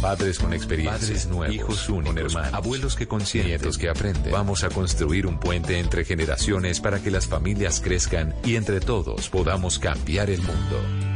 [0.00, 4.32] Padres con experiencia, padres nuevos, hijos únicos, hermanos, abuelos que consienten, nietos que aprenden.
[4.32, 9.28] Vamos a construir un puente entre generaciones para que las familias crezcan y entre todos
[9.28, 11.09] podamos cambiar el mundo.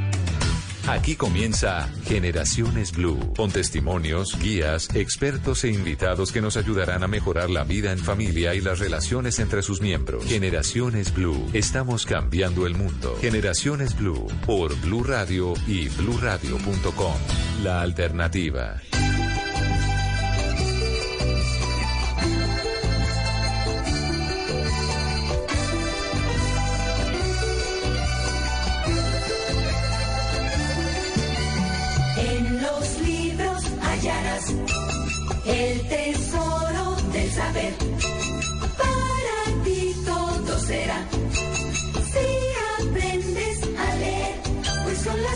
[0.87, 7.49] Aquí comienza Generaciones Blue, con testimonios, guías, expertos e invitados que nos ayudarán a mejorar
[7.49, 10.27] la vida en familia y las relaciones entre sus miembros.
[10.27, 13.17] Generaciones Blue, estamos cambiando el mundo.
[13.21, 17.15] Generaciones Blue, por Blue Radio y bluradio.com.
[17.63, 18.83] La alternativa.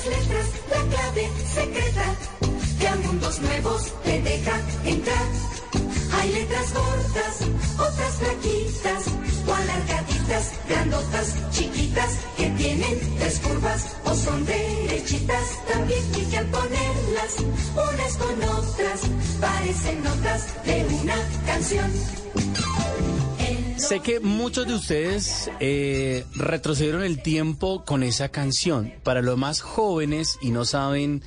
[0.08, 2.04] Letras la clave secreta
[2.78, 5.28] que a mundos nuevos te deja entrar.
[6.12, 7.34] Hay letras gordas,
[7.78, 9.04] otras flaquitas
[9.46, 15.46] o alargaditas, grandotas, chiquitas, que tienen tres curvas o son derechitas.
[15.72, 17.32] También y al ponerlas
[17.74, 19.00] unas con otras
[19.40, 21.90] parecen notas de una canción.
[23.78, 28.92] Sé que muchos de ustedes eh, retrocedieron el tiempo con esa canción.
[29.04, 31.22] Para los más jóvenes y no saben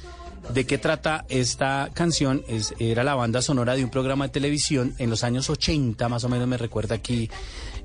[0.54, 4.94] de qué trata esta canción, es, era la banda sonora de un programa de televisión
[4.98, 7.30] en los años 80, más o menos me recuerda aquí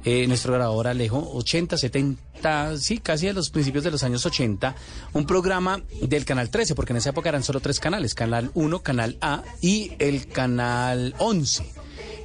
[0.04, 4.74] eh, nuestro grabador Alejo, 80, 70, sí, casi a los principios de los años 80,
[5.12, 8.82] un programa del Canal 13, porque en esa época eran solo tres canales, Canal 1,
[8.82, 11.72] Canal A y el Canal 11.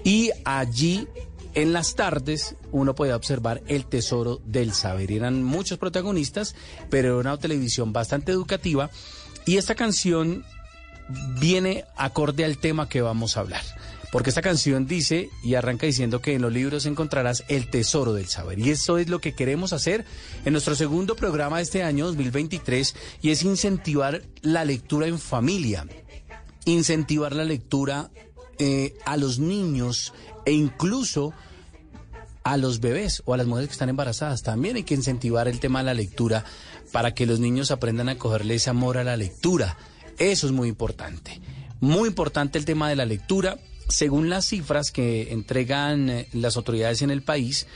[0.04, 1.08] Y allí
[1.54, 5.12] en las tardes uno podía observar el tesoro del saber.
[5.12, 6.56] Eran muchos protagonistas,
[6.90, 8.90] pero era una televisión bastante educativa.
[9.46, 10.46] Y esta canción
[11.40, 13.64] viene acorde al tema que vamos a hablar.
[14.12, 18.28] Porque esta canción dice y arranca diciendo que en los libros encontrarás el tesoro del
[18.28, 18.60] saber.
[18.60, 20.06] Y eso es lo que queremos hacer
[20.44, 25.88] en nuestro segundo programa de este año 2023 y es incentivar la lectura en familia,
[26.66, 28.12] incentivar la lectura
[28.60, 30.14] eh, a los niños
[30.46, 31.34] e incluso
[32.44, 34.42] a los bebés o a las mujeres que están embarazadas.
[34.44, 36.44] También hay que incentivar el tema de la lectura
[36.92, 39.78] para que los niños aprendan a cogerle ese amor a la lectura.
[40.18, 41.40] Eso es muy importante.
[41.80, 43.58] Muy importante el tema de la lectura.
[43.88, 47.68] Según las cifras que entregan eh, las autoridades en el país,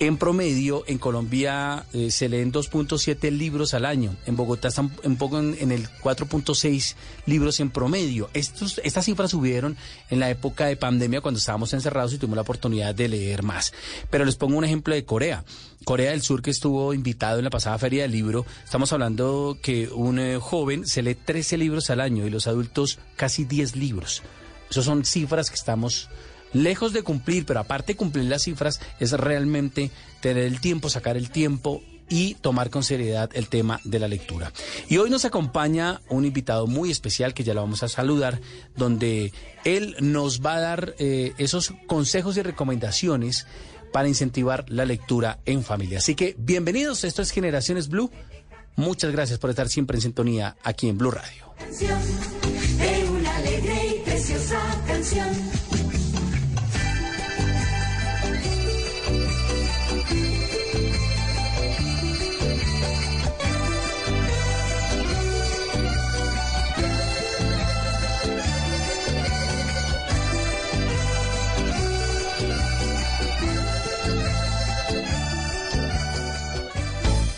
[0.00, 4.14] en promedio, en Colombia eh, se leen 2.7 libros al año.
[4.26, 6.94] En Bogotá están un poco en, en el 4.6
[7.26, 8.30] libros en promedio.
[8.32, 9.76] Estas cifras subieron
[10.10, 13.72] en la época de pandemia cuando estábamos encerrados y tuvimos la oportunidad de leer más.
[14.10, 15.44] Pero les pongo un ejemplo de Corea.
[15.84, 18.46] Corea del Sur que estuvo invitado en la pasada feria del libro.
[18.64, 22.98] Estamos hablando que un eh, joven se lee 13 libros al año y los adultos
[23.16, 24.22] casi 10 libros.
[24.70, 26.08] Esas son cifras que estamos
[26.52, 31.16] lejos de cumplir, pero aparte de cumplir las cifras, es realmente tener el tiempo, sacar
[31.16, 34.52] el tiempo y tomar con seriedad el tema de la lectura.
[34.88, 38.40] Y hoy nos acompaña un invitado muy especial que ya lo vamos a saludar,
[38.76, 39.32] donde
[39.64, 43.46] él nos va a dar eh, esos consejos y recomendaciones
[43.92, 45.98] para incentivar la lectura en familia.
[45.98, 48.10] Así que bienvenidos, esto es Generaciones Blue.
[48.76, 51.48] Muchas gracias por estar siempre en sintonía aquí en Blue Radio.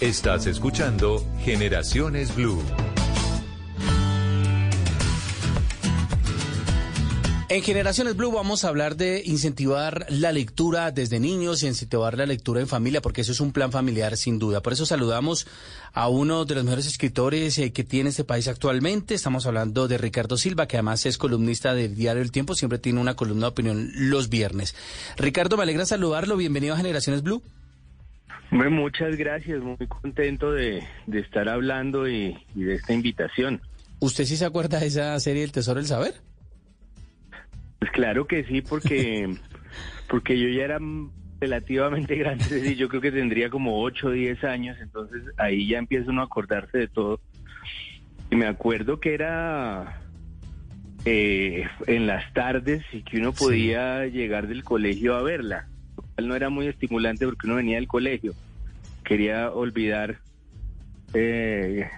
[0.01, 2.63] Estás escuchando Generaciones Blue.
[7.51, 12.25] En Generaciones Blue vamos a hablar de incentivar la lectura desde niños y incentivar la
[12.25, 14.63] lectura en familia, porque eso es un plan familiar sin duda.
[14.63, 15.47] Por eso saludamos
[15.93, 19.15] a uno de los mejores escritores eh, que tiene este país actualmente.
[19.15, 23.01] Estamos hablando de Ricardo Silva, que además es columnista del Diario El Tiempo, siempre tiene
[23.01, 24.75] una columna de opinión los viernes.
[25.19, 26.39] Ricardo, me alegra saludarlo.
[26.39, 27.43] Bienvenido a Generaciones Blue.
[28.51, 33.61] Muchas gracias, muy contento de, de estar hablando y, y de esta invitación.
[34.01, 36.15] ¿Usted sí se acuerda de esa serie El Tesoro del Saber?
[37.79, 39.37] Pues claro que sí, porque,
[40.09, 40.79] porque yo ya era
[41.41, 45.67] relativamente grande, es decir, yo creo que tendría como 8 o 10 años, entonces ahí
[45.69, 47.21] ya empieza uno a acordarse de todo.
[48.31, 50.03] Y me acuerdo que era
[51.05, 55.69] eh, en las tardes y que uno podía llegar del colegio a verla,
[56.29, 58.35] no era muy estimulante porque uno venía del colegio,
[59.05, 60.19] quería olvidar
[61.15, 61.89] eh,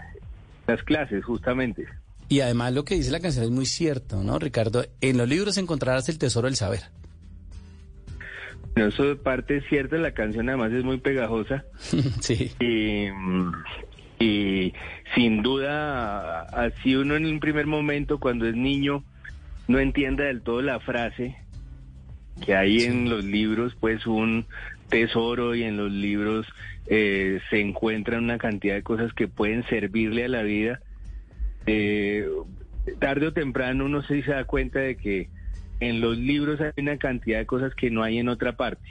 [0.67, 1.87] las clases justamente.
[2.29, 4.85] Y además lo que dice la canción es muy cierto, ¿no, Ricardo?
[5.01, 6.81] En los libros encontrarás el tesoro del saber.
[8.75, 11.65] No, eso de parte es cierta, la canción además es muy pegajosa.
[12.21, 12.53] sí.
[12.59, 13.09] Y,
[14.19, 14.73] y
[15.15, 19.05] sin duda, así uno en un primer momento, cuando es niño,
[19.69, 21.37] no entienda del todo la frase,
[22.45, 24.47] que hay en los libros pues un
[24.89, 26.47] tesoro y en los libros
[26.87, 30.81] eh, se encuentran una cantidad de cosas que pueden servirle a la vida.
[31.67, 32.29] Eh,
[32.99, 35.31] tarde o temprano uno se da cuenta de que
[35.81, 38.87] en los libros hay una cantidad de cosas que no hay en otra parte.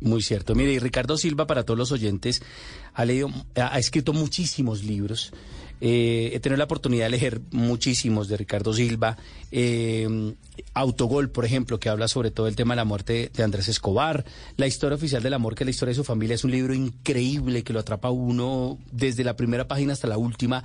[0.00, 0.54] Muy cierto.
[0.54, 2.42] Mire, y Ricardo Silva, para todos los oyentes,
[2.92, 5.32] ha leído, ha escrito muchísimos libros.
[5.80, 9.16] Eh, he tenido la oportunidad de leer muchísimos de Ricardo Silva.
[9.50, 10.34] Eh,
[10.74, 14.24] Autogol, por ejemplo, que habla sobre todo el tema de la muerte de Andrés Escobar.
[14.56, 16.74] La historia oficial del amor, que es la historia de su familia, es un libro
[16.74, 20.64] increíble que lo atrapa uno desde la primera página hasta la última.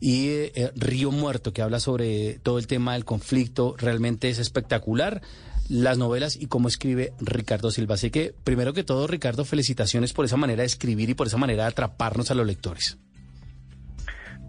[0.00, 5.22] Y eh, Río Muerto, que habla sobre todo el tema del conflicto, realmente es espectacular
[5.68, 7.94] las novelas y cómo escribe Ricardo Silva.
[7.94, 11.38] Así que, primero que todo, Ricardo, felicitaciones por esa manera de escribir y por esa
[11.38, 12.98] manera de atraparnos a los lectores.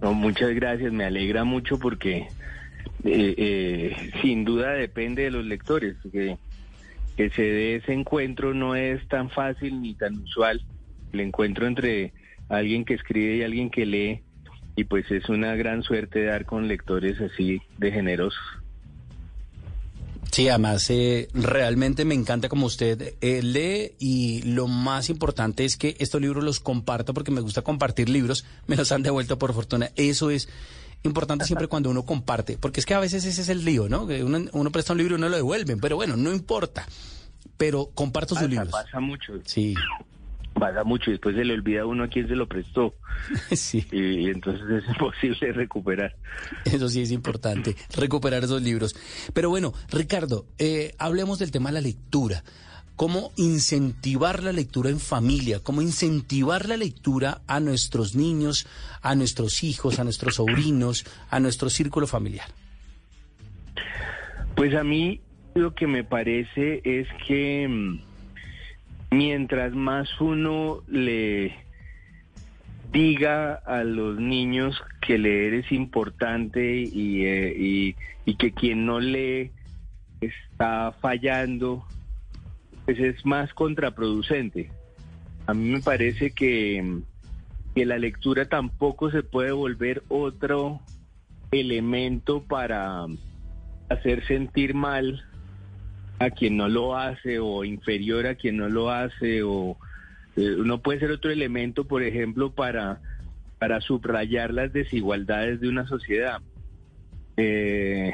[0.06, 2.28] No, muchas gracias, me alegra mucho porque
[3.04, 6.38] eh, eh, sin duda depende de los lectores, que,
[7.18, 10.62] que se dé ese encuentro no es tan fácil ni tan usual,
[11.12, 12.14] el encuentro entre
[12.50, 14.22] alguien que escribe y alguien que lee,
[14.76, 18.44] y pues es una gran suerte dar con lectores así de generosos.
[20.32, 25.78] Sí, además eh, realmente me encanta como usted eh, lee y lo más importante es
[25.78, 29.54] que estos libros los comparto porque me gusta compartir libros, me los han devuelto por
[29.54, 29.92] fortuna.
[29.96, 30.50] Eso es
[31.04, 34.08] importante siempre cuando uno comparte, porque es que a veces ese es el lío, ¿no?
[34.08, 36.88] Que uno, uno presta un libro y no lo devuelven, pero bueno, no importa.
[37.58, 38.70] Pero comparto sus libros.
[38.70, 39.34] Pasa mucho.
[39.46, 39.76] Sí
[40.56, 42.96] pasa mucho y después se le olvida a uno a quién se lo prestó.
[43.56, 43.86] Sí.
[43.92, 46.16] Y, entonces es imposible recuperar.
[46.66, 48.96] Eso sí es importante, recuperar esos libros.
[49.34, 52.44] Pero bueno, Ricardo, eh, hablemos del tema de la lectura.
[52.96, 55.60] ¿Cómo incentivar la lectura en familia?
[55.62, 58.68] ¿Cómo incentivar la lectura a nuestros niños,
[59.02, 62.48] a nuestros hijos, a nuestros sobrinos, a nuestro círculo familiar?
[64.56, 65.20] Pues a mí
[65.56, 68.00] lo que me parece es que mm,
[69.12, 71.56] mientras más uno le
[72.92, 77.96] diga a los niños que leer es importante y, eh,
[78.38, 79.52] que quien no lee
[80.22, 81.86] está fallando,
[82.86, 84.70] pues es más contraproducente.
[85.48, 87.02] A mí me parece que,
[87.76, 90.82] que la lectura tampoco se puede volver otro
[91.52, 93.06] elemento para
[93.90, 95.24] hacer sentir mal
[96.20, 99.78] a quien no lo hace o inferior a quien no lo hace o
[100.36, 103.00] eh, no puede ser otro elemento, por ejemplo, para,
[103.60, 106.42] para subrayar las desigualdades de una sociedad.
[107.38, 108.14] Eh,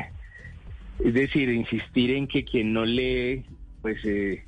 [1.03, 3.43] es decir, insistir en que quien no lee,
[3.81, 4.43] pues eh,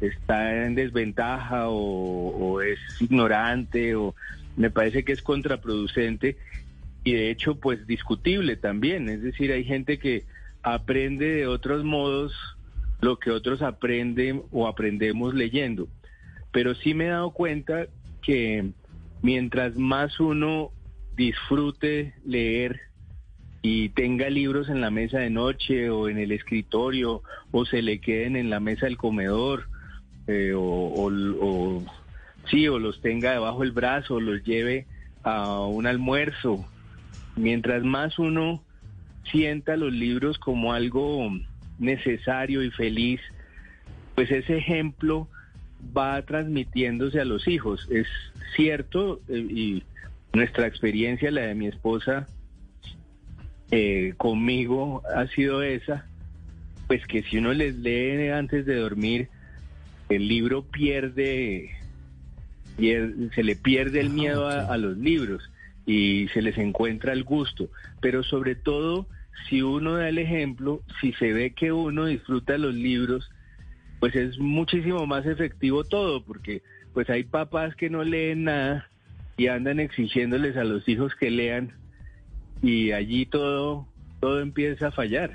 [0.00, 4.14] está en desventaja o, es ignorante o
[4.56, 6.36] me parece que es contraproducente
[7.02, 9.08] y de hecho pues discutible también.
[9.08, 10.24] Es decir, hay gente que
[10.62, 12.53] aprende de otros modos
[13.04, 15.88] lo que otros aprenden o aprendemos leyendo.
[16.50, 17.86] Pero sí me he dado cuenta
[18.22, 18.72] que
[19.22, 20.70] mientras más uno
[21.14, 22.80] disfrute leer
[23.62, 28.00] y tenga libros en la mesa de noche o en el escritorio o se le
[28.00, 29.68] queden en la mesa del comedor
[30.26, 31.82] eh, o,
[32.50, 34.86] sí o los tenga debajo del brazo o los lleve
[35.22, 36.66] a un almuerzo
[37.36, 38.62] mientras más uno
[39.30, 41.30] sienta los libros como algo
[41.78, 43.20] necesario y feliz,
[44.14, 45.28] pues ese ejemplo
[45.96, 47.88] va transmitiéndose a los hijos.
[47.90, 48.06] Es
[48.56, 49.82] cierto, eh, y
[50.32, 52.26] nuestra experiencia, la de mi esposa,
[53.70, 56.06] eh, conmigo ha sido esa,
[56.86, 59.28] pues que si uno les lee antes de dormir,
[60.08, 61.70] el libro pierde,
[62.76, 65.50] se le pierde el ah, miedo a los libros
[65.86, 67.68] y se les encuentra el gusto,
[68.00, 69.06] pero sobre todo
[69.48, 73.30] si uno da el ejemplo, si se ve que uno disfruta los libros,
[74.00, 76.62] pues es muchísimo más efectivo todo, porque
[76.92, 78.88] pues hay papás que no leen nada
[79.36, 81.72] y andan exigiéndoles a los hijos que lean
[82.62, 83.86] y allí todo,
[84.20, 85.32] todo empieza a fallar.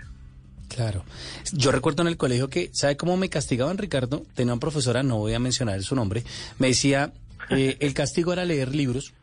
[0.68, 1.04] Claro.
[1.52, 4.24] Yo recuerdo en el colegio que, ¿sabe cómo me castigaban, Ricardo?
[4.36, 6.24] Tenía una profesora, no voy a mencionar su nombre,
[6.60, 7.12] me decía,
[7.50, 9.14] eh, el castigo era leer libros.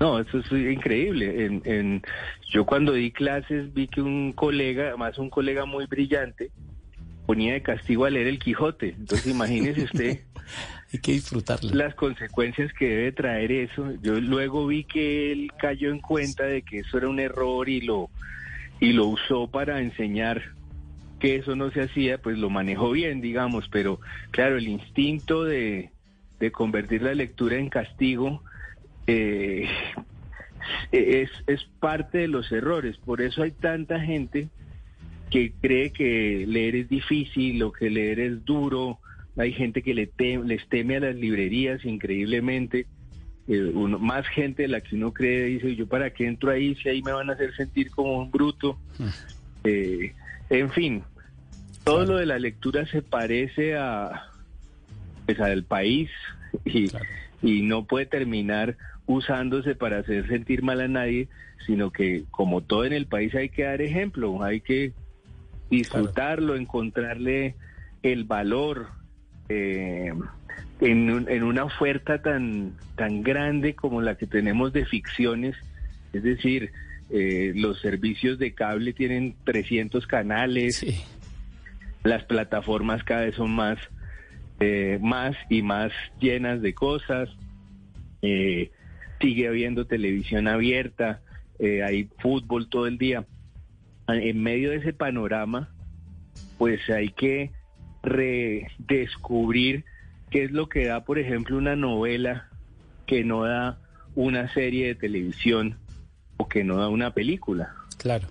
[0.00, 1.44] No, eso es increíble.
[1.44, 2.02] En, en,
[2.50, 6.50] yo cuando di clases vi que un colega, más un colega muy brillante,
[7.26, 8.90] ponía de castigo a leer el Quijote.
[8.90, 10.20] Entonces imagínese usted
[10.92, 11.74] Hay que disfrutarlo.
[11.74, 13.92] las consecuencias que debe traer eso.
[14.02, 17.80] Yo luego vi que él cayó en cuenta de que eso era un error y
[17.80, 18.08] lo
[18.80, 20.40] y lo usó para enseñar
[21.18, 23.98] que eso no se hacía, pues lo manejó bien, digamos, pero
[24.30, 25.90] claro, el instinto de,
[26.38, 28.40] de convertir la lectura en castigo
[29.08, 29.66] eh,
[30.92, 32.96] es, es parte de los errores.
[32.98, 34.48] Por eso hay tanta gente
[35.30, 38.98] que cree que leer es difícil o que leer es duro.
[39.36, 42.86] Hay gente que le tem- les teme a las librerías increíblemente.
[43.48, 46.74] Eh, uno- más gente de la que uno cree dice, yo para qué entro ahí
[46.76, 48.78] si ahí me van a hacer sentir como un bruto.
[49.64, 50.12] Eh,
[50.50, 51.02] en fin,
[51.84, 54.22] todo lo de la lectura se parece a
[55.26, 56.10] pues, al país
[56.64, 56.90] y,
[57.42, 58.76] y no puede terminar
[59.08, 61.26] usándose para hacer sentir mal a nadie,
[61.66, 64.92] sino que como todo en el país hay que dar ejemplo, hay que
[65.70, 67.56] disfrutarlo, encontrarle
[68.02, 68.88] el valor
[69.48, 70.12] eh,
[70.80, 75.56] en, un- en una oferta tan, tan grande como la que tenemos de ficciones,
[76.12, 76.70] es decir,
[77.10, 81.00] eh, los servicios de cable tienen 300 canales, Sí.
[82.04, 83.78] las plataformas cada vez son más,
[84.60, 87.30] eh, más y más llenas de cosas.
[88.20, 88.70] Eh,
[89.20, 91.20] sigue habiendo televisión abierta,
[91.58, 93.26] eh, hay fútbol todo el día.
[94.08, 95.70] En medio de ese panorama,
[96.56, 97.50] pues hay que
[98.02, 99.84] redescubrir
[100.30, 102.48] qué es lo que da, por ejemplo, una novela
[103.06, 103.78] que no da
[104.14, 105.78] una serie de televisión
[106.36, 107.74] o que no da una película.
[107.98, 108.28] Claro.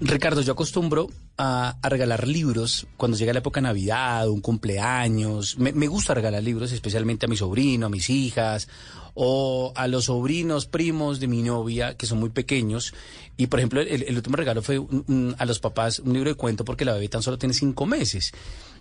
[0.00, 1.08] Ricardo, yo acostumbro
[1.44, 5.58] a, a regalar libros cuando llega la época de Navidad, un cumpleaños.
[5.58, 8.68] Me, me gusta regalar libros, especialmente a mi sobrino, a mis hijas,
[9.14, 12.94] o a los sobrinos, primos de mi novia, que son muy pequeños.
[13.36, 16.30] Y, por ejemplo, el, el último regalo fue un- un- a los papás un libro
[16.30, 18.32] de cuento porque la bebé tan solo tiene cinco meses.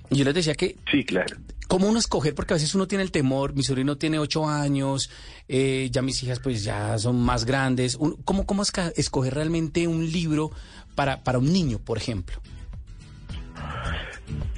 [0.10, 1.38] Y yo les decía que Sí, claro.
[1.68, 2.36] ¿Cómo uno escoger?
[2.36, 5.10] Porque a veces uno tiene el temor, mi sobrino tiene ocho años,
[5.48, 7.98] eh, ya mis hijas pues ya son más grandes.
[8.25, 8.62] ¿Cómo, cómo
[8.98, 10.51] escoger realmente un libro
[10.95, 12.38] para, para un niño, por ejemplo?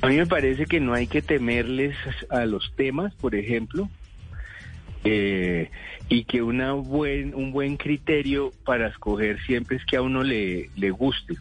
[0.02, 1.96] A mí me parece que no hay que temerles
[2.30, 3.90] a los temas, por ejemplo,
[5.06, 5.70] eh,
[6.10, 10.70] y que una buen, un buen criterio para escoger siempre es que a uno le,
[10.76, 11.36] le guste,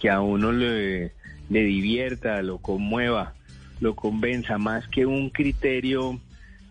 [0.00, 1.12] que a uno le,
[1.48, 3.34] le divierta, lo conmueva,
[3.80, 6.20] lo convenza, más que un criterio,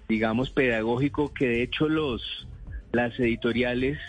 [0.07, 2.47] digamos, pedagógico que de hecho los
[2.91, 3.99] las editoriales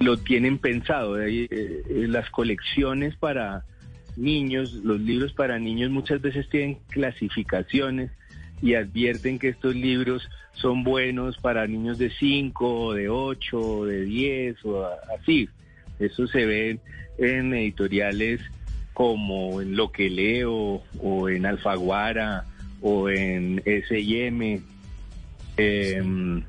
[0.00, 1.20] lo tienen pensado.
[1.20, 3.64] Eh, eh, las colecciones para
[4.16, 8.10] niños, los libros para niños muchas veces tienen clasificaciones
[8.60, 14.64] y advierten que estos libros son buenos para niños de 5, de 8, de 10
[14.64, 15.48] o así.
[15.98, 16.78] Eso se ve
[17.18, 18.40] en editoriales
[18.92, 22.44] como en Lo que leo o en Alfaguara
[22.80, 24.60] o en S&M.
[25.56, 26.42] Em,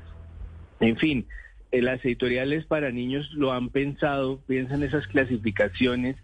[0.80, 1.39] en fin, eh,
[1.72, 6.16] las editoriales para niños lo han pensado, piensan esas clasificaciones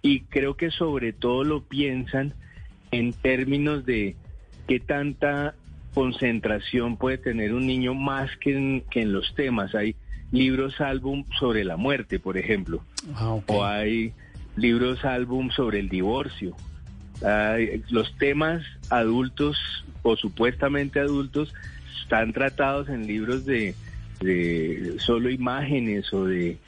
[0.00, 2.34] y creo que sobre todo lo piensan
[2.90, 4.14] en términos de
[4.68, 5.54] qué tanta
[5.94, 9.74] concentración puede tener un niño más que en, que en los temas.
[9.74, 9.96] Hay
[10.30, 12.82] libros álbum sobre la muerte, por ejemplo,
[13.14, 14.12] Ah, o hay
[14.56, 16.54] libros álbum sobre el divorcio.
[17.24, 19.58] Hay- los temas adultos
[20.02, 21.52] o supuestamente adultos
[22.02, 23.74] están tratados en libros de,
[24.22, 26.58] de solo imágenes o de...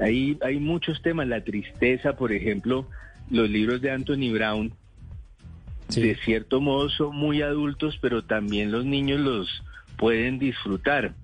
[0.00, 2.88] Hay, hay muchos temas, la tristeza, por ejemplo,
[3.30, 4.72] los libros de Anthony Brown,
[5.88, 6.00] Sí.
[6.00, 9.62] de cierto modo son muy adultos, pero también los niños los
[9.96, 11.14] pueden disfrutar.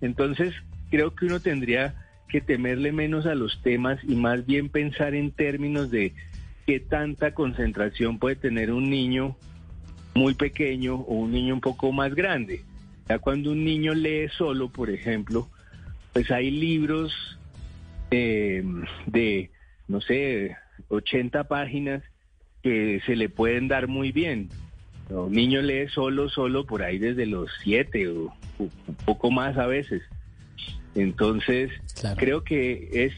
[0.00, 0.54] Entonces,
[0.90, 1.94] creo que uno tendría
[2.28, 6.14] que temerle menos a los temas y más bien pensar en términos de
[6.66, 9.36] qué tanta concentración puede tener un niño
[10.14, 12.62] muy pequeño o un niño un poco más grande.
[13.08, 15.48] Ya cuando un niño lee solo, por ejemplo,
[16.12, 17.38] pues hay libros
[18.10, 18.64] eh,
[19.06, 19.50] de,
[19.88, 20.56] no sé,
[20.88, 22.02] 80 páginas
[22.62, 24.48] que se le pueden dar muy bien.
[25.08, 29.56] Un niño lee solo, solo por ahí desde los 7 o o un poco más
[29.56, 30.02] a veces.
[30.94, 31.70] Entonces,
[32.00, 32.16] Claro.
[32.16, 33.12] creo que es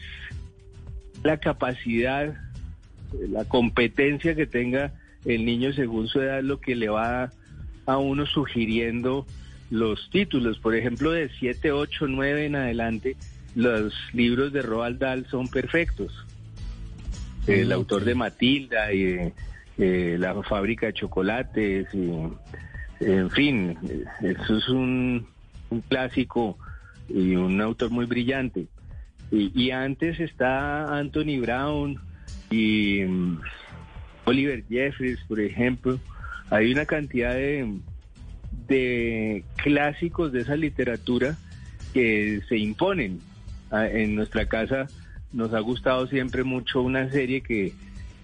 [1.23, 2.33] la capacidad,
[3.29, 4.93] la competencia que tenga
[5.25, 7.31] el niño según su edad lo que le va
[7.85, 9.25] a uno sugiriendo
[9.69, 10.59] los títulos.
[10.59, 13.15] Por ejemplo, de 7, 8, 9 en adelante,
[13.55, 16.25] los libros de Roald Dahl son perfectos.
[17.47, 19.33] El autor de Matilda y eh,
[19.77, 22.11] eh, La fábrica de chocolates, y,
[22.99, 23.77] en fin,
[24.21, 25.25] eso es un,
[25.69, 26.57] un clásico
[27.07, 28.67] y un autor muy brillante.
[29.31, 31.99] Y, y antes está Anthony Brown
[32.49, 33.39] y mm,
[34.25, 35.99] Oliver Jeffries, por ejemplo.
[36.49, 37.79] Hay una cantidad de,
[38.69, 41.37] de clásicos de esa literatura
[41.93, 43.19] que se imponen.
[43.71, 44.87] Ah, En nuestra casa
[45.33, 47.73] nos ha gustado siempre mucho una serie que,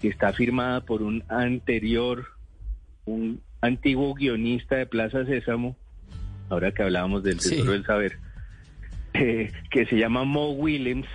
[0.00, 2.26] que está firmada por un anterior,
[3.04, 5.76] un antiguo guionista de Plaza Sésamo,
[6.48, 7.50] ahora que hablábamos del Sí.
[7.50, 8.18] Tesoro del Saber,
[9.14, 11.06] eh, que se llama Mo Williams.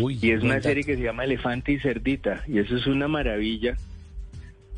[0.00, 2.42] Uy, Y es una serie que se llama Elefante y Cerdita.
[2.48, 3.76] Y eso es una maravilla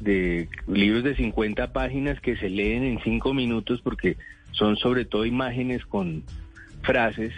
[0.01, 4.17] de libros de 50 páginas que se leen en 5 minutos porque
[4.53, 6.25] son sobre todo imágenes con
[6.83, 7.33] frases.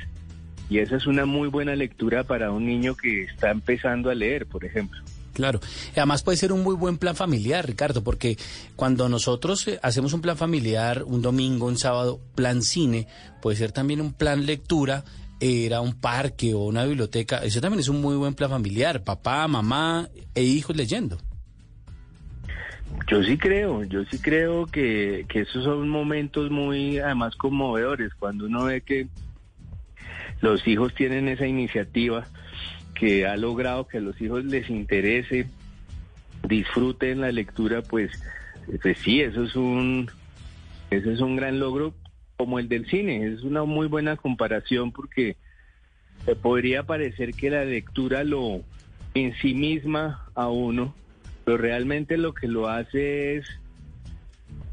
[0.70, 4.46] Y esa es una muy buena lectura para un niño que está empezando a leer,
[4.46, 5.00] por ejemplo.
[5.32, 5.60] Claro.
[5.96, 8.36] Además puede ser un muy buen plan familiar, Ricardo, porque
[8.76, 13.06] cuando nosotros eh, hacemos un plan familiar, un domingo, un sábado, plan cine,
[13.40, 15.04] puede ser también un plan lectura,
[15.40, 17.38] ir a un parque o una biblioteca.
[17.38, 19.02] Eso también es un muy buen plan familiar.
[19.04, 21.18] Papá, mamá e hijos leyendo.
[23.08, 28.64] Yo sí creo, yo sí creo que, esos son momentos muy, además, conmovedores, cuando uno
[28.64, 29.08] ve que
[30.40, 32.26] los hijos tienen esa iniciativa
[32.94, 35.46] que ha logrado que a los hijos les interese,
[36.48, 38.12] disfruten la lectura, pues,
[38.80, 40.10] pues sí, eso es un,
[40.90, 41.94] eso es un gran logro
[42.36, 45.36] como el del cine, es una muy buena comparación porque
[46.42, 48.62] podría parecer que la lectura lo
[49.14, 50.94] en sí misma a uno,
[51.44, 53.46] pero realmente lo que lo hace es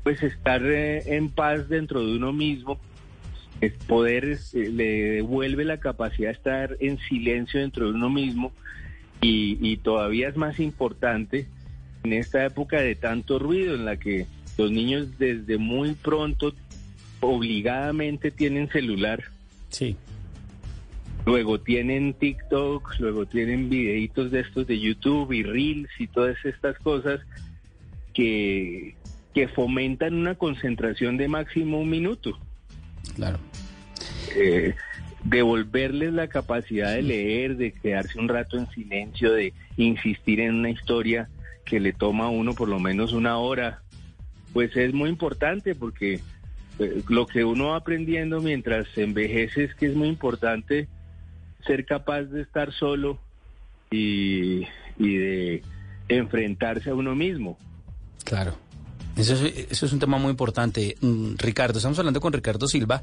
[0.04, 2.80] pues estar eh, en paz dentro de uno mismo,
[3.62, 8.52] es poder eh, le devuelve la capacidad de estar en silencio dentro de uno mismo
[9.22, 11.48] y, y todavía es más importante
[12.04, 14.26] en esta época de tanto ruido en la que
[14.58, 16.54] los niños desde muy pronto
[17.20, 19.24] obligadamente tienen celular.
[19.70, 19.98] Sí.
[21.26, 26.78] Luego tienen TikTok, luego tienen videitos de estos de YouTube y Reels y todas estas
[26.80, 27.20] cosas
[28.14, 28.96] que,
[29.34, 32.40] que fomentan una concentración de máximo un minuto.
[33.16, 33.38] Claro.
[34.36, 34.76] Eh,
[35.24, 40.70] devolverles la capacidad de leer, de quedarse un rato en silencio, de insistir en una
[40.70, 41.30] historia
[41.66, 43.82] que le toma a uno por lo menos una hora,
[44.54, 46.22] pues es muy importante porque
[46.80, 50.88] eh, lo que uno va aprendiendo mientras envejece es que es muy importante
[51.66, 53.20] ser capaz de estar solo
[53.92, 54.68] y,
[54.98, 55.64] y de
[56.08, 57.58] enfrentarse a uno mismo.
[58.24, 58.56] Claro.
[59.16, 60.96] Eso es, eso es un tema muy importante.
[61.02, 63.02] Mm, Ricardo, estamos hablando con Ricardo Silva,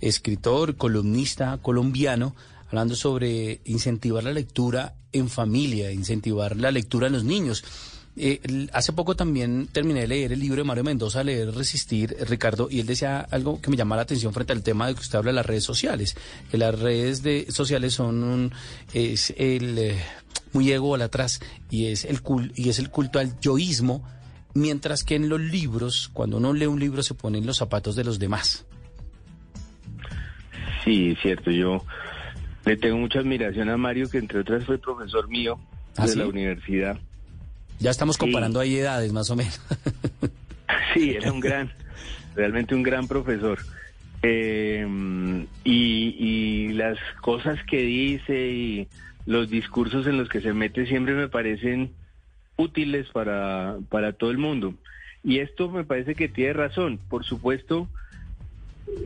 [0.00, 2.34] escritor, columnista colombiano,
[2.68, 7.64] hablando sobre incentivar la lectura en familia, incentivar la lectura en los niños.
[8.16, 12.68] Eh, hace poco también terminé de leer el libro de Mario Mendoza, Leer, Resistir, Ricardo,
[12.70, 15.16] y él decía algo que me llama la atención frente al tema de que usted
[15.18, 16.16] habla de las redes sociales,
[16.50, 18.52] que las redes de, sociales son un,
[18.92, 19.96] es el, eh,
[20.52, 24.04] muy atrás y es el cul- y es el culto al yoísmo,
[24.54, 27.94] mientras que en los libros, cuando uno lee un libro se pone en los zapatos
[27.94, 28.66] de los demás.
[30.84, 31.84] Sí, cierto, yo
[32.64, 35.60] le tengo mucha admiración a Mario, que entre otras fue profesor mío
[35.96, 36.18] ¿Ah, de sí?
[36.18, 36.98] la universidad.
[37.80, 38.20] Ya estamos Sí.
[38.20, 39.60] comparando ahí edades, más o menos.
[40.94, 41.70] Sí, era un gran,
[42.34, 43.58] realmente un gran profesor.
[44.22, 44.84] Eh,
[45.64, 48.88] y, y las cosas que dice y
[49.24, 51.92] los discursos en los que se mete siempre me parecen
[52.56, 54.74] útiles para, para todo el mundo.
[55.22, 56.98] Y esto me parece que tiene razón.
[57.08, 57.88] Por supuesto,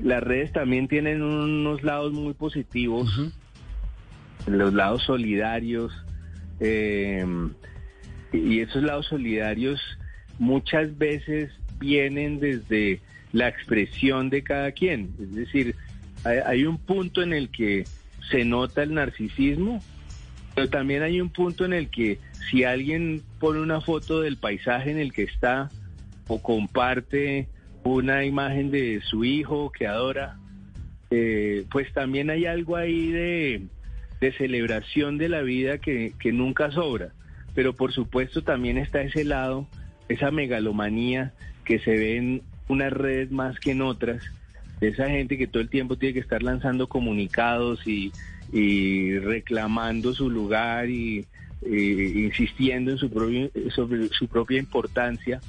[0.02, 3.10] las redes también tienen unos lados muy positivos,
[4.46, 5.92] los lados solidarios.
[6.60, 7.26] eh,
[8.34, 9.80] y esos lados solidarios
[10.38, 13.00] muchas veces vienen desde
[13.32, 15.14] la expresión de cada quien.
[15.20, 15.74] Es decir,
[16.24, 17.84] hay, un punto en el que
[18.30, 19.82] se nota el narcisismo,
[20.54, 22.18] pero también hay un punto en el que
[22.50, 25.68] si alguien pone una foto del paisaje en el que está
[26.26, 27.48] o comparte
[27.82, 30.38] una imagen de su hijo que adora,
[31.10, 33.66] eh, pues también hay algo ahí de,
[34.38, 37.12] celebración de la vida que nunca sobra.
[37.54, 39.66] Pero por supuesto también está ese lado,
[40.08, 41.32] esa megalomanía
[41.64, 44.22] que se ve en unas redes más que en otras,
[44.80, 48.12] de esa gente que todo el tiempo tiene que estar lanzando comunicados y,
[49.18, 51.26] reclamando su lugar y,
[51.66, 55.40] y insistiendo en su, propio, sobre su propia importancia,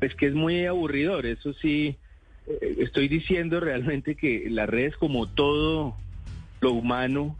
[0.00, 1.26] pues que es muy aburridor.
[1.26, 1.96] Eso sí,
[2.46, 5.96] eh, estoy diciendo realmente que las redes como todo
[6.60, 7.36] lo humano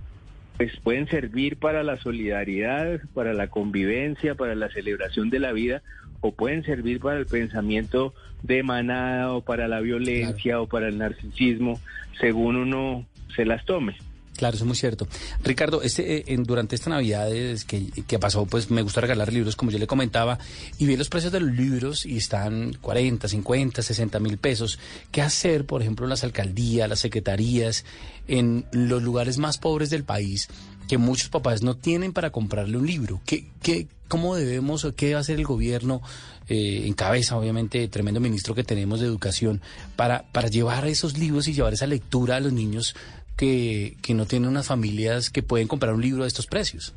[0.56, 5.82] pues pueden servir para la solidaridad, para la convivencia, para la celebración de la vida,
[6.20, 10.98] o pueden servir para el pensamiento de manada, o para la violencia, o para el
[10.98, 11.80] narcisismo,
[12.20, 13.96] según uno se las tome.
[14.42, 15.06] Claro, eso es muy cierto.
[15.44, 17.28] Ricardo, este, eh, en, durante esta Navidad
[17.64, 20.40] que, que, pasó, pues me gusta regalar libros, como yo le comentaba,
[20.78, 24.80] y vi los precios de los libros y están 40, 50, 60 mil pesos.
[25.12, 27.84] ¿Qué hacer, por ejemplo, las alcaldías, las secretarías,
[28.26, 30.48] en los lugares más pobres del país,
[30.88, 33.20] que muchos papás no tienen para comprarle un libro?
[33.24, 36.02] ¿Qué, qué, ¿Cómo debemos o qué a hacer el gobierno,
[36.48, 39.60] eh, en cabeza, obviamente, tremendo ministro que tenemos de educación,
[39.94, 42.96] para, para llevar esos libros y llevar esa lectura a los niños?
[43.36, 46.94] Que, no tienen unas familias que pueden comprar un libro de estos precios?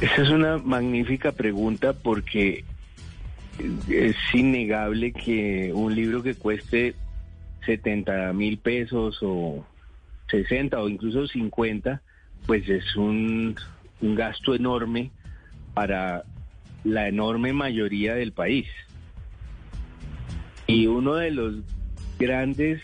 [0.00, 2.64] Esa es una magnífica pregunta porque
[3.88, 6.94] es innegable que un libro que cueste
[7.66, 9.66] 70 mil pesos o
[10.30, 12.00] 60 o incluso 50,
[12.46, 13.56] pues es un,
[14.00, 15.10] un gasto enorme
[15.74, 16.24] para
[16.84, 18.66] la enorme mayoría del país.
[20.66, 21.56] Y uno de los
[22.18, 22.80] grandes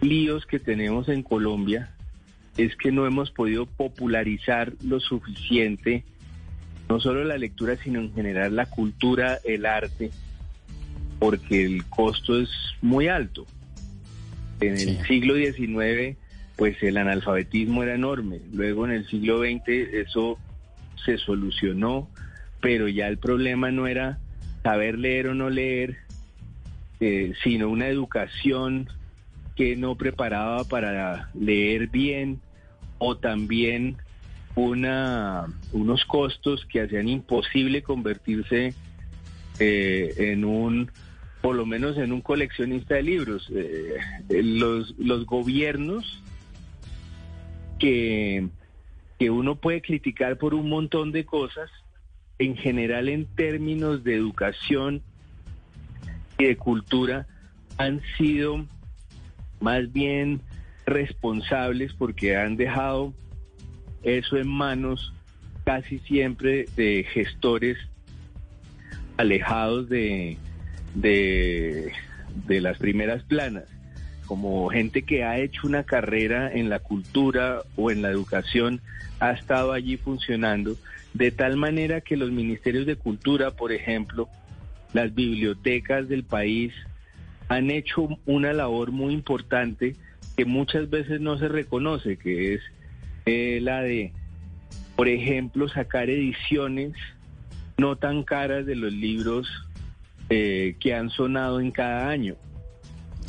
[0.00, 1.90] líos que tenemos en Colombia
[2.56, 6.04] es que no hemos podido popularizar lo suficiente,
[6.88, 10.10] no solo la lectura, sino en general la cultura, el arte,
[11.18, 12.50] porque el costo es
[12.82, 13.46] muy alto.
[14.60, 16.16] En el siglo XIX,
[16.56, 18.40] pues el analfabetismo era enorme.
[18.52, 20.38] Luego en el siglo XX eso
[21.04, 22.08] se solucionó,
[22.60, 24.18] pero ya el problema no era
[24.62, 25.96] saber leer o no leer,
[27.00, 28.88] eh, sino una educación
[29.60, 32.40] que no preparaba para leer bien
[32.96, 33.98] o también
[34.54, 38.72] una, unos costos que hacían imposible convertirse
[39.58, 40.90] eh, en un,
[41.42, 43.52] por lo menos en un coleccionista de libros.
[43.54, 43.98] Eh,
[44.30, 46.22] los, los gobiernos
[47.78, 48.48] que,
[49.18, 51.70] que uno puede criticar por un montón de cosas,
[52.38, 55.02] en general en términos de educación
[56.38, 57.26] y de cultura,
[57.76, 58.64] han sido
[59.60, 60.40] más bien
[60.86, 63.12] responsables porque han dejado
[64.02, 65.12] eso en manos
[65.64, 67.78] casi siempre de gestores
[69.16, 70.38] alejados de,
[70.94, 71.92] de,
[72.60, 73.64] las primeras planas,
[74.26, 78.80] como gente que ha hecho una carrera en la cultura o en la educación,
[79.18, 80.76] ha estado allí funcionando,
[81.12, 84.28] de tal manera que los ministerios de cultura, por ejemplo,
[84.92, 86.72] las bibliotecas del país,
[87.50, 89.96] han hecho una labor muy importante
[90.36, 92.62] que muchas veces no se reconoce, que es
[93.26, 94.12] eh, la de,
[94.94, 96.92] por ejemplo, sacar ediciones
[97.76, 99.48] no tan caras de los libros
[100.28, 102.36] eh, que han sonado en cada año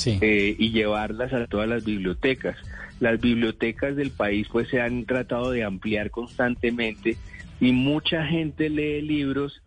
[0.06, 2.58] eh, y llevarlas a todas las bibliotecas.
[3.00, 7.18] Las bibliotecas del país pues se han tratado de ampliar constantemente
[7.60, 9.64] y mucha gente lee libros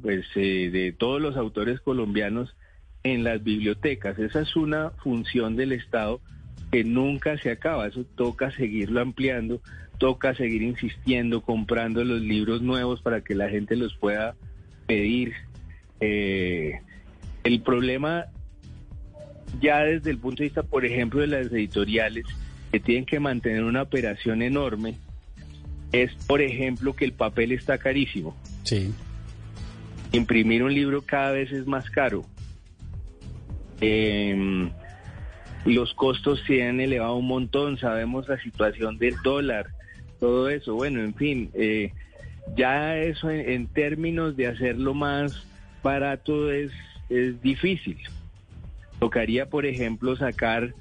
[0.00, 2.54] pues de todos los autores colombianos
[3.02, 4.18] en las bibliotecas.
[4.18, 6.20] Esa es una función del Estado
[6.70, 7.86] que nunca se acaba.
[7.86, 9.60] Eso toca seguirlo ampliando,
[9.98, 14.34] toca seguir insistiendo, comprando los libros nuevos para que la gente los pueda
[14.86, 15.32] pedir.
[16.00, 16.80] Eh,
[17.44, 18.26] el problema
[19.60, 22.26] ya desde el punto de vista, por ejemplo, de las editoriales,
[22.70, 24.94] que tienen que mantener una operación enorme,
[25.92, 28.36] es, por ejemplo, que el papel está carísimo.
[28.62, 28.94] Sí.
[30.12, 32.24] Imprimir un libro cada vez es más caro.
[33.80, 34.70] Eh,
[35.64, 39.68] los costos se han elevado un montón, sabemos la situación del dólar,
[40.18, 40.74] todo eso.
[40.74, 41.92] Bueno, en fin, eh,
[42.56, 45.46] ya eso en, términos de hacerlo más
[45.82, 46.72] barato es,
[47.08, 47.98] es difícil.
[48.98, 50.74] Tocaría, por ejemplo, sacar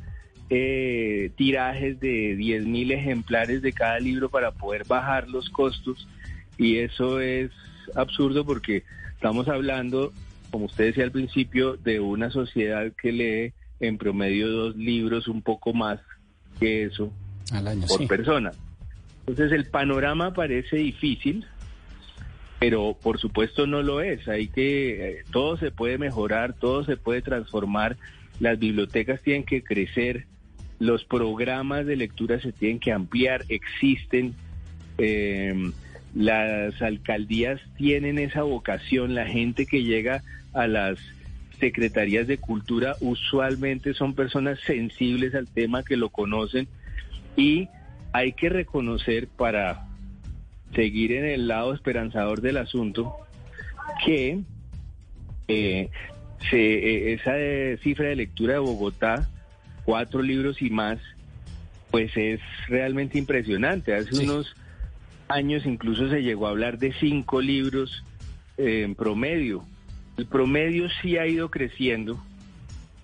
[0.50, 6.08] eh, tirajes de 10 mil ejemplares de cada libro para poder bajar los costos
[6.58, 7.52] y eso es
[7.96, 8.84] absurdo porque
[9.14, 10.12] estamos hablando
[10.50, 15.42] como usted decía al principio, de una sociedad que lee en promedio dos libros, un
[15.42, 16.00] poco más
[16.60, 17.12] que eso
[17.52, 18.52] al año, por persona.
[19.28, 21.46] Entonces el panorama parece difícil,
[22.60, 24.28] pero por supuesto no lo es.
[24.28, 27.98] Hay que eh, todo se puede mejorar, todo se puede transformar.
[28.40, 30.26] Las bibliotecas tienen que crecer,
[30.80, 34.34] los programas de lectura se tienen que ampliar, existen.
[34.98, 35.72] Eh,
[36.16, 40.98] las alcaldías tienen esa vocación, la gente que llega a las
[41.60, 46.68] secretarías de cultura usualmente son personas sensibles al tema que lo conocen
[47.36, 47.68] y
[48.14, 49.86] hay que reconocer para
[50.74, 53.14] seguir en el lado esperanzador del asunto
[54.06, 54.40] que
[55.48, 55.90] eh,
[56.50, 59.30] se, eh, esa cifra de lectura de Bogotá,
[59.84, 61.00] cuatro libros y más,
[61.92, 63.94] pues es realmente impresionante.
[63.96, 64.24] Hace Sí.
[64.26, 64.56] unos
[65.28, 68.04] años incluso se llegó a hablar de cinco libros
[68.58, 69.64] eh, en promedio.
[70.20, 72.22] El promedio sí ha ido creciendo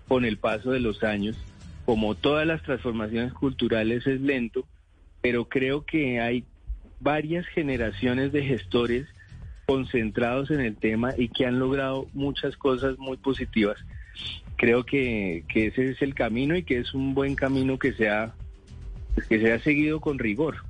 [0.09, 1.37] con el paso de los años.
[1.85, 4.65] Como todas las transformaciones culturales es lento,
[5.21, 6.43] pero creo que hay
[6.99, 9.07] varias generaciones de gestores
[9.65, 13.77] concentrados en el tema y que han logrado muchas cosas muy positivas.
[14.57, 18.09] Creo que, ese es el camino y que es un buen camino que se
[19.29, 20.65] que se ha seguido con rigor.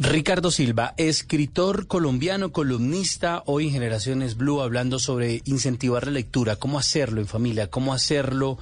[0.00, 6.78] Ricardo Silva, escritor colombiano, columnista, hoy en Generaciones Blue, hablando sobre incentivar la lectura, cómo
[6.78, 8.58] hacerlo en familia, cómo hacerlo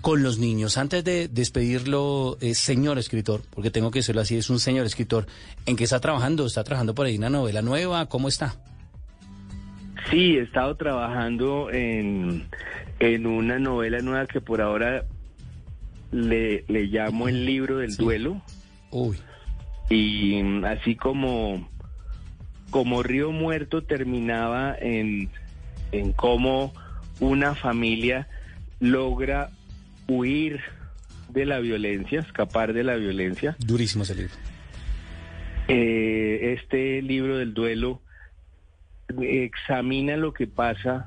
[0.00, 0.78] con los niños.
[0.78, 5.26] Antes de despedirlo, eh, señor escritor, porque tengo que decirlo así, es un señor escritor,
[5.66, 6.46] ¿en qué está trabajando?
[6.46, 8.06] ¿Está trabajando por ahí una novela nueva?
[8.08, 8.54] ¿Cómo está?
[10.10, 12.46] Sí, he estado trabajando en,
[13.00, 15.04] en una novela nueva que por ahora
[16.12, 18.02] le, le llamo el libro del Sí.
[18.02, 18.42] duelo.
[18.90, 19.16] Uy,
[19.92, 21.68] y mm, así como
[22.70, 25.28] como Río Muerto terminaba en,
[25.92, 26.72] en cómo
[27.20, 28.28] una familia
[28.80, 29.50] logra
[30.08, 30.60] huir
[31.28, 33.56] de la violencia, escapar de la violencia.
[33.58, 34.32] durísimo ese libro.
[35.68, 38.00] Eh, este libro del duelo
[39.20, 41.06] examina lo que pasa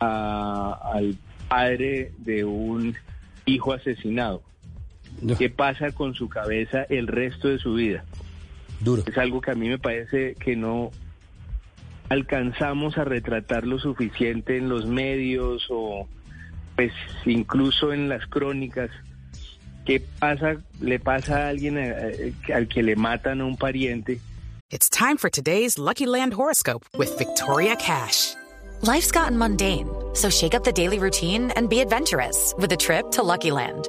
[0.00, 1.16] a- al
[1.48, 2.94] padre de un
[3.46, 4.42] hijo asesinado.
[5.20, 8.04] No, ¿Qué pasa con su cabeza el resto de su vida?
[8.80, 9.02] duro.
[9.06, 10.90] es algo que a mí me parece que no
[12.08, 16.06] alcanzamos a retratar lo suficiente en los medios o
[16.76, 16.92] pues
[17.24, 18.90] incluso en las crónicas.
[19.86, 21.94] ¿Qué pasa, le pasa a alguien eh,
[22.48, 24.20] eh, al que le matan a un pariente?
[24.70, 28.34] It's time for today's Lucky Land horoscope with Victoria Cash.
[28.82, 33.10] Life's gotten mundane, so shake up the daily routine and be adventurous with a trip
[33.12, 33.88] to Lucky Land.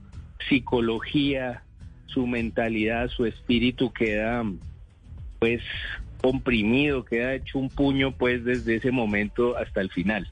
[0.49, 1.63] psicología,
[2.07, 4.43] su mentalidad, su espíritu queda
[5.39, 5.61] pues
[6.21, 10.31] comprimido, queda hecho un puño pues desde ese momento hasta el final.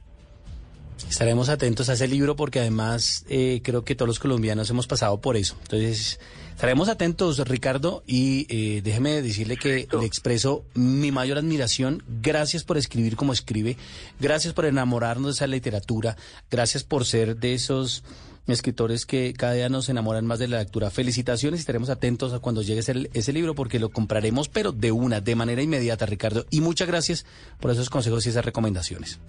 [1.08, 5.20] Estaremos atentos a ese libro porque además eh, creo que todos los colombianos hemos pasado
[5.20, 5.56] por eso.
[5.62, 6.20] Entonces,
[6.50, 12.02] estaremos atentos, Ricardo, y eh, déjeme decirle que le expreso mi mayor admiración.
[12.22, 13.76] Gracias por escribir como escribe,
[14.20, 16.16] gracias por enamorarnos de esa literatura,
[16.50, 18.04] gracias por ser de esos
[18.50, 20.90] escritores que cada día nos enamoran más de la lectura.
[20.90, 24.92] Felicitaciones y estaremos atentos a cuando llegue ese, ese libro porque lo compraremos, pero de
[24.92, 26.46] una, de manera inmediata, Ricardo.
[26.50, 27.26] Y muchas gracias
[27.60, 29.20] por esos consejos y esas recomendaciones.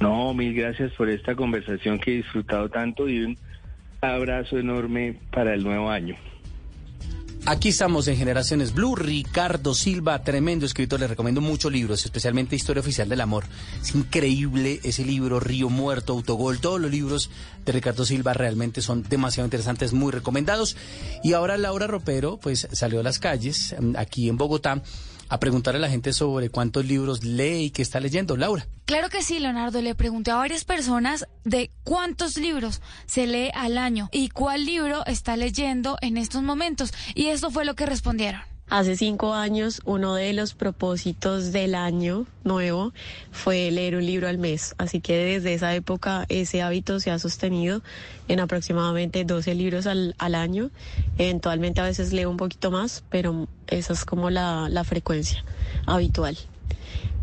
[0.00, 3.38] No, mil gracias por esta conversación que he disfrutado tanto y un
[4.00, 6.14] abrazo enorme para el nuevo año.
[7.46, 8.94] Aquí estamos en Generaciones Blue.
[8.94, 11.00] Ricardo Silva, tremendo escritor.
[11.00, 13.44] Le recomiendo muchos libros, especialmente Historia Oficial del Amor.
[13.80, 16.60] Es increíble ese libro, Río Muerto, Autogol.
[16.60, 17.30] Todos los libros
[17.64, 20.76] de Ricardo Silva realmente son demasiado interesantes, muy recomendados.
[21.22, 24.82] Y ahora Laura Ropero, pues salió a las calles mm, aquí en Bogotá
[25.28, 28.36] a preguntarle a la gente sobre cuántos libros lee y qué está leyendo.
[28.36, 28.66] Laura.
[28.84, 29.82] Claro que sí, Leonardo.
[29.82, 35.04] Le pregunté a varias personas de cuántos libros se lee al año y cuál libro
[35.06, 36.92] está leyendo en estos momentos.
[37.14, 38.40] Y esto fue lo que respondieron.
[38.70, 42.92] Hace cinco años, uno de los propósitos del año nuevo
[43.30, 44.74] fue leer un libro al mes.
[44.76, 47.80] Así que desde esa época ese hábito se ha sostenido
[48.28, 50.70] en aproximadamente 12 libros al, al año.
[51.16, 55.42] Eventualmente a veces leo un poquito más, pero esa es como la, la frecuencia
[55.86, 56.36] habitual.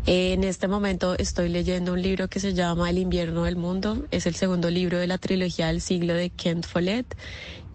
[0.06, 4.04] En este momento estoy leyendo un libro que se llama El invierno del mundo.
[4.10, 7.16] Es el segundo libro de la trilogía del siglo de Kent Follett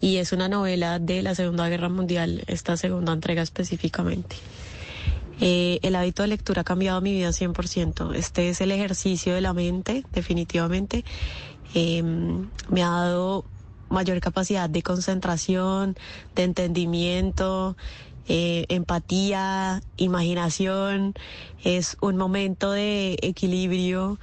[0.01, 4.35] y es una novela de la Segunda Guerra Mundial, esta segunda entrega específicamente.
[5.39, 8.13] Eh, el hábito de lectura ha cambiado mi vida 100%.
[8.15, 11.05] Este es el ejercicio de la mente, definitivamente.
[11.75, 13.45] Eh, me ha dado
[13.89, 15.95] mayor capacidad de concentración,
[16.35, 17.77] de entendimiento,
[18.27, 21.13] eh, empatía, imaginación.
[21.63, 24.19] Es un momento de equilibrio,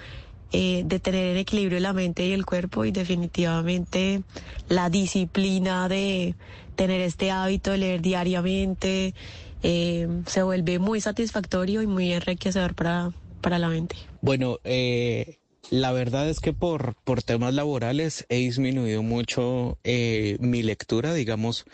[0.51, 4.23] eh, de tener en equilibrio la mente y el cuerpo y definitivamente
[4.71, 6.37] la disciplina de
[6.75, 9.13] tener este hábito de leer diariamente
[9.63, 13.11] eh, se vuelve muy satisfactorio y muy enriquecedor para,
[13.43, 13.97] para la mente.
[14.23, 15.37] Bueno, eh,
[15.69, 21.67] la verdad es que por, por temas laborales he disminuido mucho mi lectura, digamos,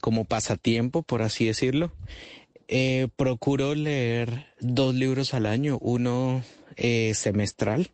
[0.00, 1.92] como pasatiempo, por así decirlo.
[3.16, 6.42] Procuro leer dos libros al año, uno
[6.76, 7.90] eh, semestral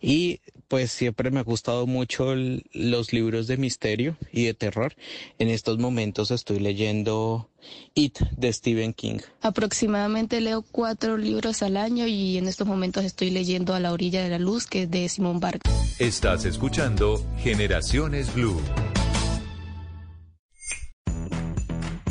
[0.00, 4.94] y pues siempre me ha gustado mucho el- los libros de misterio y de terror.
[5.38, 7.48] En estos momentos estoy leyendo
[7.94, 9.18] It de Stephen King.
[9.42, 14.22] Aproximadamente leo cuatro libros al año y en estos momentos estoy leyendo A la orilla
[14.22, 15.72] de la luz, que es de Simón Vargas.
[16.00, 18.60] Estás escuchando Generaciones Blue.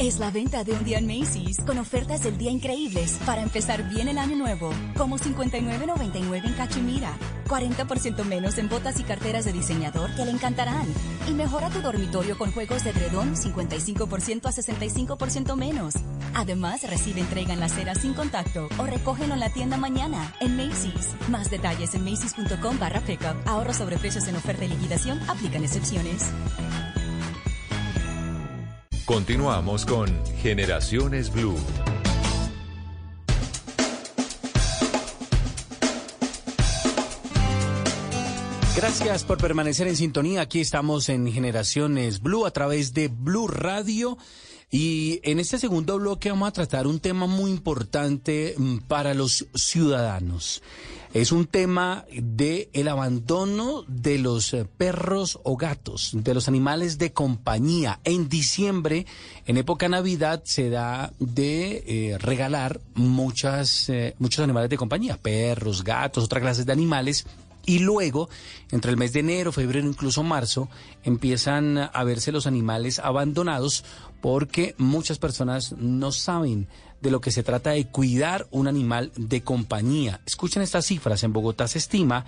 [0.03, 3.87] Es la venta de un día en Macy's con ofertas del día increíbles para empezar
[3.89, 7.13] bien el año nuevo, como 59.99 en Cachemira,
[7.47, 10.85] 40% menos en botas y carteras de diseñador que le encantarán.
[11.29, 15.93] Y mejora tu dormitorio con juegos de edredón 55% a 65% menos.
[16.33, 20.57] Además, recibe entrega en la acera sin contacto o recógelo en la tienda mañana en
[20.57, 21.15] Macy's.
[21.29, 23.37] Más detalles en macy's.com barra pickup.
[23.45, 25.17] Ahorro sobre precios en oferta y liquidación.
[25.29, 26.29] Aplican excepciones.
[29.05, 31.57] Continuamos con Generaciones Blue.
[38.77, 40.39] Gracias por permanecer en sintonía.
[40.39, 44.17] Aquí estamos en Generaciones Blue a través de Blue Radio.
[44.71, 49.47] Y en este segundo bloque vamos a tratar un tema muy importante mm, para los
[49.53, 50.63] ciudadanos.
[51.13, 56.97] Es un tema de el abandono de los eh, perros o gatos, de los animales
[56.97, 57.99] de compañía.
[58.03, 59.05] En diciembre,
[59.45, 65.83] en época Navidad, se da de eh, regalar muchas, eh, muchos animales de compañía, perros,
[65.83, 67.27] gatos, otras clases de animales.
[67.63, 68.27] Y luego,
[68.71, 70.67] entre el mes de enero, febrero, incluso marzo,
[71.03, 73.85] empiezan a verse los animales abandonados
[74.19, 76.67] porque muchas personas no saben
[77.03, 80.21] de lo que se trata de cuidar un animal de compañía.
[80.25, 81.23] Escuchen estas cifras.
[81.23, 82.25] En Bogotá se estima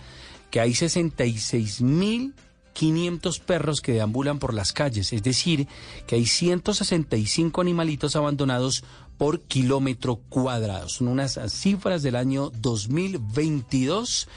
[0.52, 2.36] que hay 66 mil
[2.74, 5.66] 500 perros que deambulan por las calles, es decir,
[6.06, 8.84] que hay 165 animalitos abandonados
[9.18, 10.90] por kilómetro cuadrado.
[10.90, 14.28] Son unas cifras del año 2022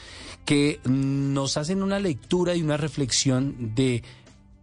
[0.45, 4.05] que nos hacen una lectura y una reflexión de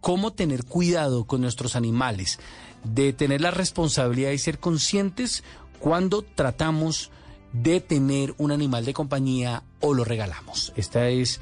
[0.00, 2.38] cómo tener cuidado con nuestros animales,
[2.82, 5.44] de tener la responsabilidad y ser conscientes
[5.78, 7.10] cuando tratamos
[7.52, 10.72] de tener un animal de compañía o lo regalamos.
[10.76, 11.40] Esta es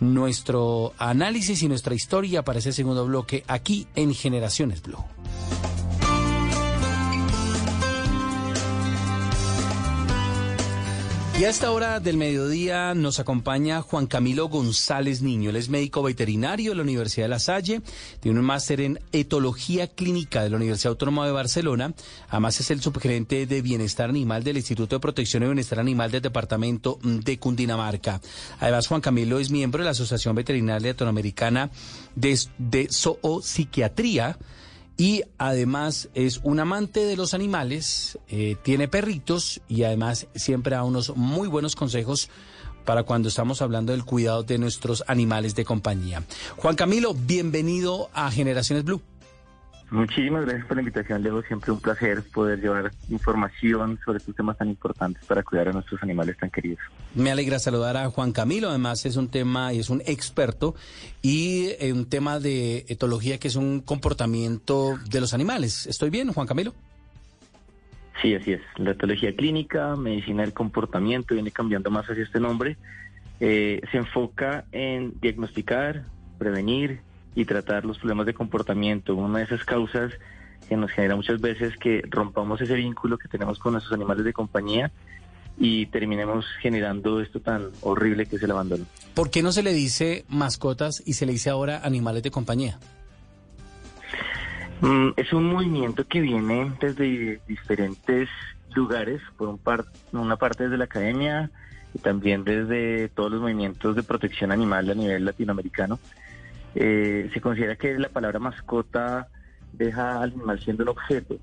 [0.00, 5.04] nuestro análisis y nuestra historia para ese segundo bloque aquí en Generaciones Blue.
[11.40, 15.48] Y a esta hora del mediodía nos acompaña Juan Camilo González Niño.
[15.48, 17.80] Él es médico veterinario de la Universidad de La Salle,
[18.20, 21.94] tiene un máster en etología clínica de la Universidad Autónoma de Barcelona.
[22.28, 26.20] Además es el subgerente de bienestar animal del Instituto de Protección y Bienestar Animal del
[26.20, 28.20] Departamento de Cundinamarca.
[28.58, 31.70] Además, Juan Camilo es miembro de la Asociación Veterinaria Latinoamericana
[32.16, 34.36] de, de Zoopsiquiatría
[35.00, 40.84] y además es un amante de los animales, eh, tiene perritos y además siempre da
[40.84, 42.28] unos muy buenos consejos
[42.84, 46.22] para cuando estamos hablando del cuidado de nuestros animales de compañía.
[46.58, 49.00] Juan Camilo, bienvenido a Generaciones Blue.
[49.90, 51.42] Muchísimas gracias por la invitación, Leo.
[51.42, 56.00] Siempre un placer poder llevar información sobre estos temas tan importantes para cuidar a nuestros
[56.02, 56.78] animales tan queridos.
[57.14, 60.76] Me alegra saludar a Juan Camilo, además es un tema y es un experto
[61.22, 65.86] y eh, un tema de etología que es un comportamiento de los animales.
[65.86, 66.72] ¿Estoy bien, Juan Camilo?
[68.22, 68.60] Sí, así es.
[68.76, 72.76] La etología clínica, medicina del comportamiento, viene cambiando más hacia este nombre.
[73.40, 76.04] Eh, se enfoca en diagnosticar,
[76.38, 77.00] prevenir
[77.34, 79.14] y tratar los problemas de comportamiento.
[79.14, 80.12] Una de esas causas
[80.68, 84.32] que nos genera muchas veces que rompamos ese vínculo que tenemos con nuestros animales de
[84.32, 84.90] compañía
[85.58, 88.84] y terminemos generando esto tan horrible que es el abandono.
[89.14, 92.78] ¿Por qué no se le dice mascotas y se le dice ahora animales de compañía?
[94.80, 98.28] Mm, es un movimiento que viene desde diferentes
[98.74, 101.50] lugares, por un par- una parte desde la academia
[101.92, 105.98] y también desde todos los movimientos de protección animal a nivel latinoamericano.
[106.74, 109.28] Eh, se considera que la palabra mascota
[109.72, 111.38] deja al animal siendo un objeto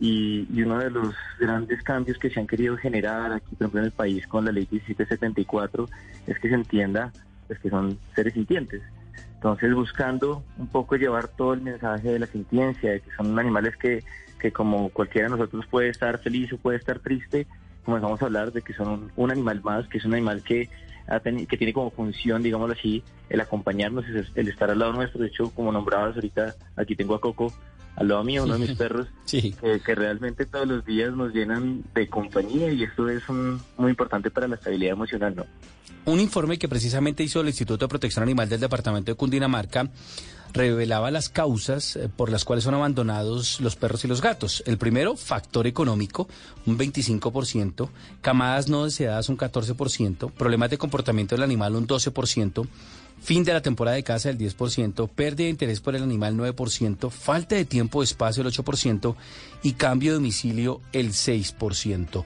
[0.00, 3.86] y, uno de los grandes cambios que se han querido generar aquí, por ejemplo, en
[3.86, 5.88] el país con la ley 1774
[6.26, 7.12] es que se entienda
[7.46, 8.82] pues, que son seres sintientes.
[9.34, 13.76] Entonces, buscando un poco llevar todo el mensaje de la sintiencia, de que son animales
[13.76, 14.02] que,
[14.38, 17.46] que como cualquiera de nosotros puede estar feliz o puede estar triste,
[17.84, 20.68] comenzamos a hablar de que son un, un animal más, que es un animal que,
[21.48, 25.20] que tiene como función, digámoslo así, el acompañarnos, el, estar al lado nuestro.
[25.20, 27.52] De hecho, como nombrabas ahorita, aquí tengo a Coco
[28.00, 29.54] al lado mío, uno de mis perros, Sí.
[29.60, 33.90] que, que realmente todos los días nos llenan de compañía y esto es un- muy
[33.90, 35.46] importante para la estabilidad emocional, ¿no?
[36.06, 39.90] Un informe que precisamente hizo el Instituto de Protección Animal del Departamento de Cundinamarca
[40.52, 44.64] revelaba las causas eh, por las cuales son abandonados los perros y los gatos.
[44.66, 46.26] El primero, factor económico,
[46.66, 47.88] un 25%,
[48.22, 52.66] camadas no deseadas, un 14%, problemas de comportamiento del animal, un 12%,
[53.22, 57.10] fin de la temporada de caza, el 10%, pérdida de interés por el animal, 9%,
[57.10, 59.14] falta de tiempo o espacio, el 8%,
[59.62, 62.24] y cambio de domicilio, el 6%.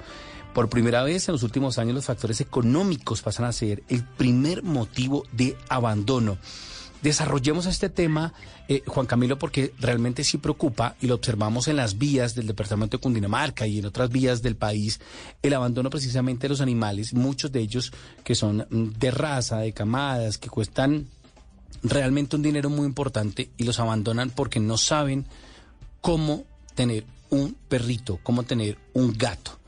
[0.54, 4.62] Por primera vez en los últimos años los factores económicos pasan a ser el primer
[4.62, 6.38] motivo de abandono.
[7.04, 8.32] Desarrollemos este tema,
[8.66, 12.96] eh, Juan Camilo, porque realmente sí preocupa y lo observamos en las vías del departamento
[12.96, 15.00] de Cundinamarca y en otras vías del país,
[15.42, 17.92] el abandono precisamente de los animales, muchos de ellos
[18.24, 21.08] que son mm, de raza, de camadas, que cuestan
[21.82, 25.26] realmente un dinero muy importante y los abandonan porque no saben
[26.00, 26.44] cómo
[26.74, 29.58] tener un perrito, cómo tener un gato.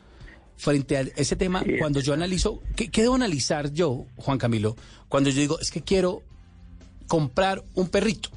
[0.57, 4.75] Frente a ese tema, cuando yo analizo, ¿qué, qué debo analizar yo, Juan Camilo?
[5.11, 6.23] Cuando yo digo, es que quiero
[7.07, 8.31] comprar un perrito,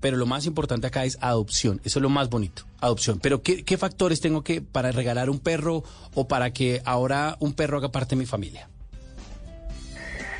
[0.00, 3.20] pero lo más importante acá es adopción, eso es lo más bonito, adopción.
[3.20, 5.82] Pero ¿qué, factores tengo que para regalar un perro
[6.14, 8.68] o para que ahora un perro haga parte de mi familia?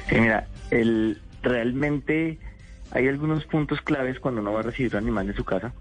[0.08, 2.38] Sí, mira, el, realmente
[2.90, 5.72] hay algunos puntos claves cuando uno va a recibir un animal en su casa.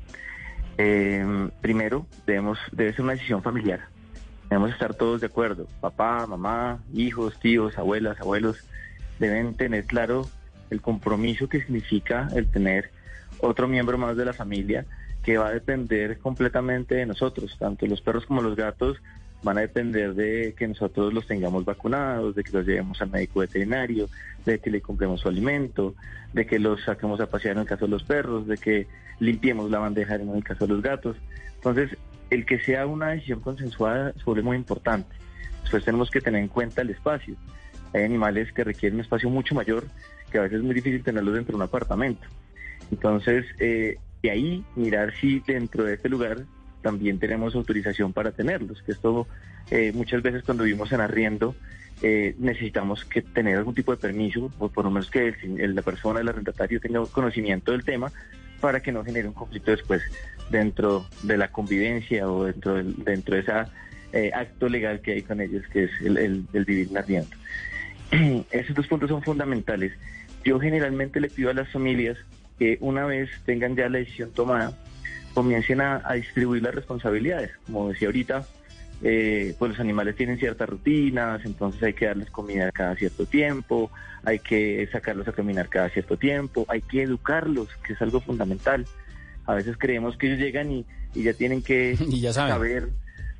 [0.77, 3.81] Eh, primero, debemos, debe ser una decisión familiar.
[4.49, 5.67] Debemos estar todos de acuerdo.
[5.81, 8.63] Papá, mamá, hijos, tíos, abuelas, abuelos,
[9.19, 10.27] deben tener claro
[10.73, 12.91] el compromiso que significa el tener
[13.39, 14.85] otro miembro más de la familia
[15.23, 17.55] que va a depender completamente de nosotros.
[17.57, 18.97] Tanto los perros como los gatos
[19.41, 23.41] van a depender de que nosotros los tengamos vacunados, de que los llevemos al médico
[23.41, 24.09] veterinario,
[24.45, 25.95] de que le compremos su alimento,
[26.33, 28.87] de que los saquemos a pasear en el caso de los perros, de que
[29.19, 31.17] limpiemos la bandeja en el caso de los gatos.
[31.55, 31.97] Entonces,
[32.29, 35.13] el que sea una decisión consensuada se vuelve muy importante.
[35.61, 37.35] Después tenemos que tener en cuenta el espacio.
[37.93, 39.85] Hay animales que requieren un espacio mucho mayor,
[40.33, 42.27] que a veces es muy difícil tenerlos dentro de un apartamento.
[42.91, 46.39] Entonces, eh, de ahí mirar si dentro de este lugar
[46.81, 49.25] también tenemos autorización para tenerlos, que esto
[49.71, 51.55] eh, muchas veces cuando vivimos en arriendo
[52.01, 56.19] eh, necesitamos que tener algún tipo de permiso, o por lo menos que la persona,
[56.19, 58.11] el arrendatario tenga conocimiento del tema
[58.59, 60.01] para que no genere un conflicto después
[60.49, 65.39] dentro de la convivencia o dentro, del, dentro de ese acto legal que hay con
[65.41, 67.35] ellos, que es el, el- el vivir en arriendo.
[68.51, 69.93] Esos dos puntos son fundamentales.
[70.43, 72.17] Yo generalmente le pido a las familias
[72.59, 74.77] que una vez tengan ya la decisión tomada,
[75.33, 77.51] comiencen a, a distribuir las responsabilidades.
[77.65, 78.45] Como decía ahorita,
[79.01, 83.91] eh, pues los animales tienen ciertas rutinas, entonces hay que darles comida cada cierto tiempo,
[84.23, 88.85] hay que sacarlos a caminar cada cierto tiempo, hay que educarlos, que es algo fundamental.
[89.45, 92.53] A veces creemos que ellos llegan y, y ya tienen que Y ya saben.
[92.53, 92.89] saber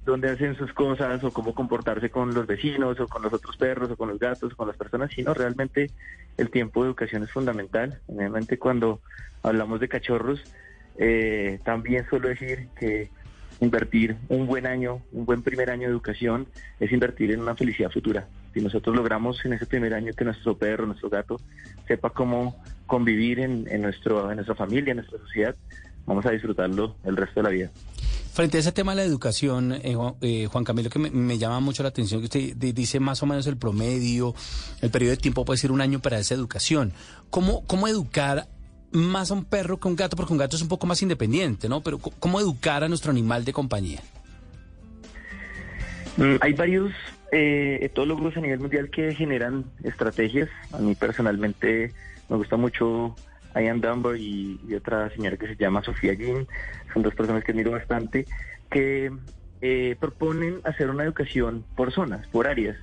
[0.06, 3.92] dónde hacen sus cosas o cómo comportarse con los vecinos o con los otros perros
[3.92, 5.92] o con los gatos con las personas, sino realmente
[6.38, 8.00] el tiempo de educación es fundamental.
[8.08, 9.00] Realmente cuando
[9.42, 10.44] hablamos de cachorros,
[10.98, 13.10] eh, también suelo decir que
[13.60, 16.48] invertir un buen año, un buen primer año de educación
[16.80, 18.28] es invertir en una felicidad futura.
[18.54, 21.40] Si nosotros logramos en ese primer año que nuestro perro, nuestro gato,
[21.88, 25.56] sepa cómo convivir en nuestro, en nuestra familia, en nuestra sociedad,
[26.06, 27.72] vamos a disfrutarlo el resto de la vida.
[28.34, 31.38] Frente a ese tema de la educación, eh, Juan, eh, Juan Camilo, que me, me
[31.38, 34.34] llama mucho la atención, que usted di- dice más o menos el promedio,
[34.82, 36.94] el periodo de tiempo puede ser un año para esa educación.
[37.30, 38.48] ¿Cómo, cómo educar
[38.92, 40.16] más a un perro que a un gato?
[40.18, 41.82] Porque un gato es un poco más independiente, ¿no?
[41.82, 44.02] Pero ¿cómo educar a nuestro animal de compañía?
[46.18, 46.92] Mm, Hay varios
[47.32, 50.50] eh, etólogos a nivel mundial que generan estrategias.
[50.72, 51.94] A mí personalmente
[52.30, 53.16] me gusta mucho
[53.62, 56.48] Ian Dunbar y, y otra señora que se llama Sofía Jin.
[56.94, 58.26] Son dos personas que admiro bastante,
[58.70, 59.12] que
[59.62, 62.78] eh, proponen hacer una educación por zonas, por áreas.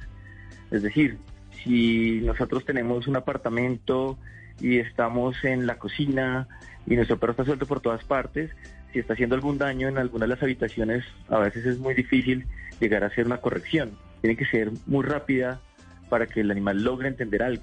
[0.71, 1.19] Es decir,
[1.63, 4.19] si nosotros tenemos un apartamento
[4.61, 6.49] y estamos en la cocina
[6.87, 8.51] y nuestro perro está suelto por todas partes,
[8.93, 12.47] si está haciendo algún daño en alguna de las habitaciones, a veces es muy difícil
[12.81, 13.91] llegar a hacer una corrección.
[14.21, 15.61] Tiene que ser muy rápida
[16.09, 17.63] para que el animal logre entender algo.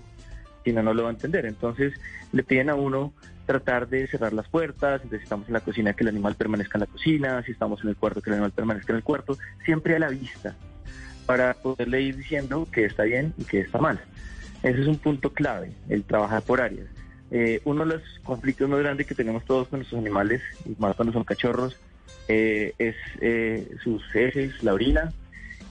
[0.74, 1.46] No, lo va a entender.
[1.46, 1.94] Entonces
[2.32, 3.14] le piden a uno
[3.46, 6.82] tratar de cerrar las puertas, si estamos en la cocina que el animal permanezca en
[6.82, 9.96] la cocina, si estamos en el cuarto que el animal permanezca en el cuarto, siempre
[9.96, 10.56] a la vista,
[11.26, 14.00] para poderle ir diciendo que está bien y que está mal.
[14.64, 16.88] Ese es un punto clave, el trabajar por áreas.
[17.32, 20.96] Eh, uno de los conflictos más grandes que tenemos todos con nuestros animales, y más
[20.96, 21.78] cuando son cachorros,
[22.28, 25.14] eh, es eh, sus heces, la orina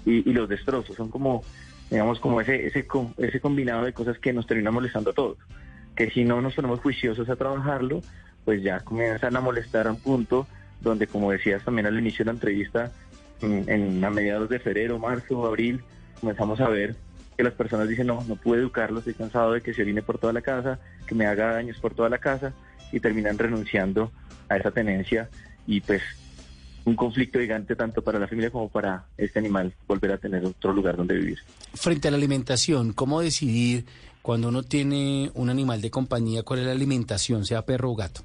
[0.07, 0.97] y los destrozos.
[0.97, 1.43] Son como,
[1.91, 2.87] digamos, como ese, ese,
[3.19, 5.39] ese combinado de cosas que nos termina molestando a todos.
[5.95, 8.03] Que si no nos ponemos juiciosos a trabajarlo,
[8.45, 10.47] pues ya comienzan a molestar a un punto
[10.81, 12.93] donde como decías también al inicio de la entrevista,
[13.41, 15.83] en, a mediados de febrero, marzo, abril,
[16.21, 16.97] comenzamos a ver
[17.37, 20.19] que las personas dicen, no, no puedo educarlo, estoy cansado de que se orine por
[20.19, 22.55] toda la casa, que me haga daños por toda la casa,
[22.93, 24.11] y terminan renunciando
[24.49, 25.29] a esa tenencia
[25.67, 26.03] y pues
[26.87, 30.73] un conflicto gigante tanto para la familia como para este animal volver a tener otro
[30.73, 31.39] lugar donde vivir.
[31.75, 33.85] Frente a la alimentación, ¿cómo decidir
[34.23, 38.23] cuando uno tiene un animal de compañía cuál es la alimentación, sea perro o gato?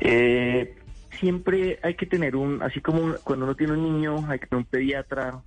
[0.00, 0.74] Eh,
[1.20, 4.64] siempre hay que tener un, así como cuando uno tiene un niño, hay que tener
[4.64, 5.40] un pediatra.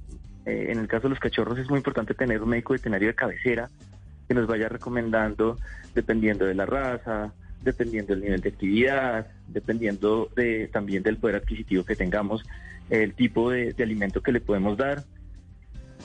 [0.46, 3.16] Eh, en el caso de los cachorros es muy importante tener un médico veterinario de
[3.16, 3.70] cabecera
[4.26, 5.58] que nos vaya recomendando
[5.94, 7.34] dependiendo de la raza,
[7.68, 12.44] dependiendo del nivel de actividad, dependiendo de, también del poder adquisitivo que tengamos,
[12.90, 15.04] el tipo de, de alimento que le podemos dar.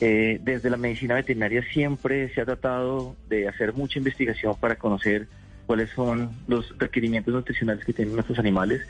[0.01, 5.29] Eh, desde la medicina veterinaria siempre se ha tratado de hacer mucha investigación para conocer
[5.67, 8.83] cuáles son los requerimientos nutricionales que tienen nuestros animales.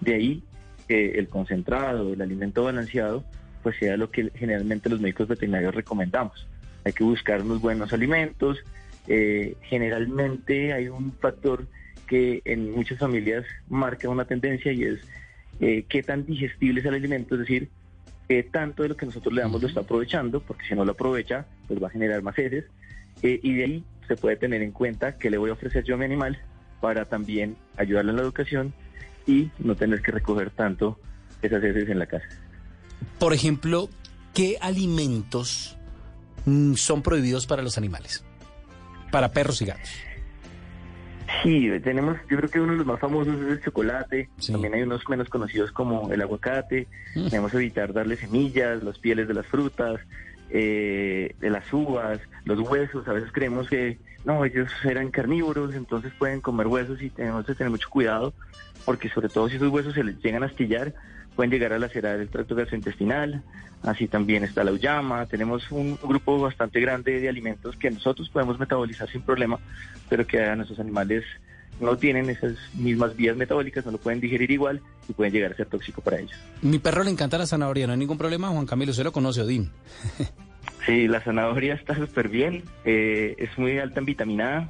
[0.00, 0.42] De ahí
[0.86, 3.24] que el concentrado, el alimento balanceado,
[3.62, 6.46] pues sea lo que generalmente los médicos veterinarios recomendamos.
[6.84, 8.58] Hay que buscar unos buenos alimentos.
[9.06, 11.66] Eh, generalmente hay un factor
[12.08, 15.00] que en muchas familias marca una tendencia y es
[15.60, 17.68] eh, qué tan digestible es el alimento, es decir,
[18.28, 20.92] qué tanto de lo que nosotros le damos lo está aprovechando, porque si no lo
[20.92, 22.64] aprovecha, pues va a generar más heces.
[23.22, 25.94] Eh, y de ahí se puede tener en cuenta qué le voy a ofrecer yo
[25.94, 26.40] a mi animal
[26.80, 28.72] para también ayudarle en la educación
[29.26, 30.98] y no tener que recoger tanto
[31.42, 32.26] esas heces en la casa.
[33.18, 33.88] Por ejemplo,
[34.34, 35.76] ¿qué alimentos
[36.46, 38.24] mm, son prohibidos para los animales?
[39.10, 40.07] Para perros y gatos.
[41.42, 44.82] Sí, tenemos, yo creo que uno de los más famosos es el chocolate, también hay
[44.82, 50.00] unos menos conocidos como el aguacate, debemos evitar darle semillas, las pieles de las frutas,
[50.50, 56.12] eh, de las uvas, los huesos, a veces creemos que no, ellos eran carnívoros, entonces
[56.18, 58.32] pueden comer huesos y tenemos que tener mucho cuidado,
[58.84, 60.94] porque sobre todo si esos huesos se les llegan a astillar,
[61.38, 63.44] pueden llegar a lacerar el tracto gastrointestinal,
[63.84, 68.58] así también está la uyama, tenemos un grupo bastante grande de alimentos que nosotros podemos
[68.58, 69.60] metabolizar sin problema,
[70.08, 71.22] pero que a nuestros animales
[71.80, 75.54] no tienen esas mismas vías metabólicas, no lo pueden digerir igual y pueden llegar a
[75.54, 76.36] ser tóxico para ellos.
[76.60, 79.42] Mi perro le encanta la zanahoria, no hay ningún problema, Juan Camilo, usted lo conoce,
[79.42, 79.70] Odín.
[80.86, 84.68] Sí, la zanahoria está súper bien, eh, es muy alta en vitamina A.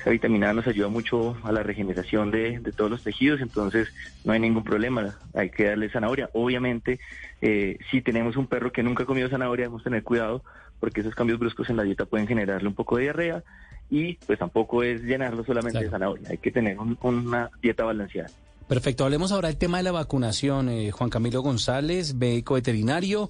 [0.00, 3.88] Esa vitamina A nos ayuda mucho a la regeneración de, de todos los tejidos, entonces
[4.24, 6.28] no hay ningún problema, hay que darle zanahoria.
[6.32, 6.98] Obviamente,
[7.40, 10.42] eh, si tenemos un perro que nunca ha comido zanahoria, debemos tener cuidado
[10.80, 13.44] porque esos cambios bruscos en la dieta pueden generarle un poco de diarrea
[13.90, 18.30] y pues tampoco es llenarlo solamente de zanahoria, hay que tener un- una dieta balanceada.
[18.66, 20.68] Perfecto, hablemos ahora del tema de la vacunación.
[20.70, 23.28] Eh, Juan Camilo González, médico veterinario,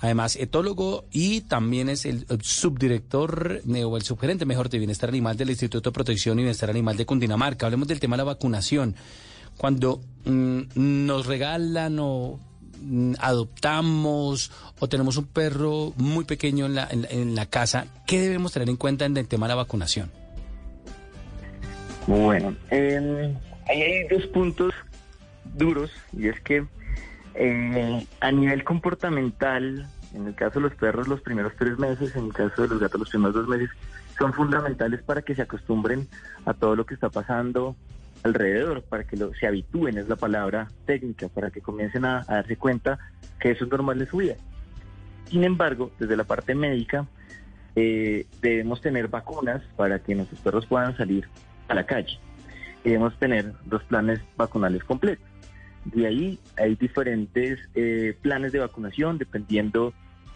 [0.00, 5.36] además etólogo y también es el subdirector eh, o el subgerente, mejor, de Bienestar Animal
[5.36, 7.66] del Instituto de Protección y Bienestar Animal de Cundinamarca.
[7.66, 8.94] Hablemos del tema de la vacunación.
[9.56, 12.38] Cuando mm, nos regalan o
[12.80, 17.86] mm, adoptamos o tenemos un perro muy pequeño en la, en, la- en la casa,
[18.06, 20.10] ¿qué debemos tener en cuenta en el tema de la vacunación?
[22.06, 23.34] Bueno, eh,
[23.68, 24.72] ahí hay dos puntos
[25.56, 26.64] duros y es que
[27.38, 32.26] eh, a nivel comportamental, en el caso de los perros los primeros tres meses, en
[32.26, 33.70] el caso de los gatos los primeros dos meses,
[34.18, 36.08] son fundamentales para que se acostumbren
[36.44, 37.76] a todo lo que está pasando
[38.24, 42.56] alrededor, para que se habitúen, es la palabra técnica, para que comiencen a, a darse
[42.56, 42.98] cuenta
[43.38, 44.34] que eso es normal de su vida.
[45.30, 47.06] Sin embargo, desde la parte médica,
[47.76, 51.28] eh, debemos tener vacunas para que nuestros perros puedan salir
[51.68, 52.18] a la calle.
[52.82, 55.27] Debemos tener dos planes vacunales completos.
[55.84, 59.94] De ahí hay diferentes eh, planes de vacunación dependiendo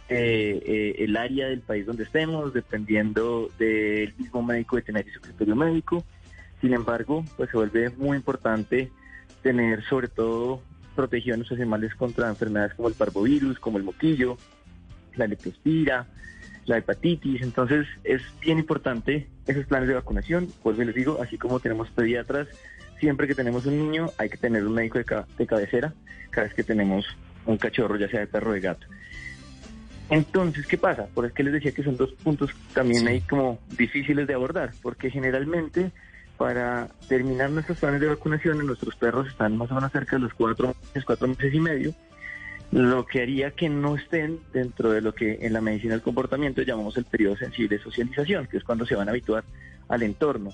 [0.08, 5.56] eh, el área del país donde estemos, dependiendo del mismo médico veterinario y su criterio
[5.56, 6.04] médico.
[6.60, 8.90] Sin embargo, pues se vuelve muy importante
[9.42, 10.62] tener sobre todo
[10.94, 14.36] protegido a nuestros animales contra enfermedades como el parvovirus, como el moquillo,
[15.16, 16.06] la leptospira,
[16.66, 17.42] la hepatitis.
[17.42, 20.48] Entonces es bien importante esos planes de vacunación.
[20.62, 22.48] Pues les digo, así como tenemos pediatras,
[23.02, 25.92] siempre que tenemos un niño hay que tener un médico de, ca- de cabecera
[26.30, 27.04] cada vez que tenemos
[27.46, 28.86] un cachorro, ya sea de perro o de gato.
[30.08, 31.06] Entonces, ¿qué pasa?
[31.12, 34.70] Por eso que les decía que son dos puntos también ahí como difíciles de abordar,
[34.82, 35.90] porque generalmente
[36.38, 40.34] para terminar nuestros planes de vacunación nuestros perros están más o menos cerca de los
[40.34, 41.92] cuatro meses, cuatro meses y medio,
[42.70, 46.62] lo que haría que no estén dentro de lo que en la medicina del comportamiento
[46.62, 49.42] llamamos el periodo sensible de socialización, que es cuando se van a habituar
[49.88, 50.50] al entorno.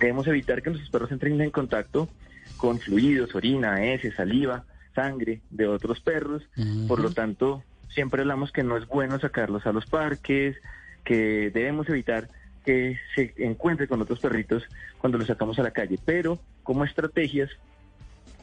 [0.00, 2.08] Debemos evitar que nuestros perros entren en contacto
[2.56, 4.64] con fluidos, orina, heces, saliva,
[4.94, 6.42] sangre de otros perros.
[6.88, 10.56] Por lo tanto, siempre hablamos que no es bueno sacarlos a los parques,
[11.04, 12.28] que debemos evitar
[12.64, 14.64] que se encuentre con otros perritos
[14.98, 15.98] cuando los sacamos a la calle.
[16.04, 17.50] Pero como estrategias,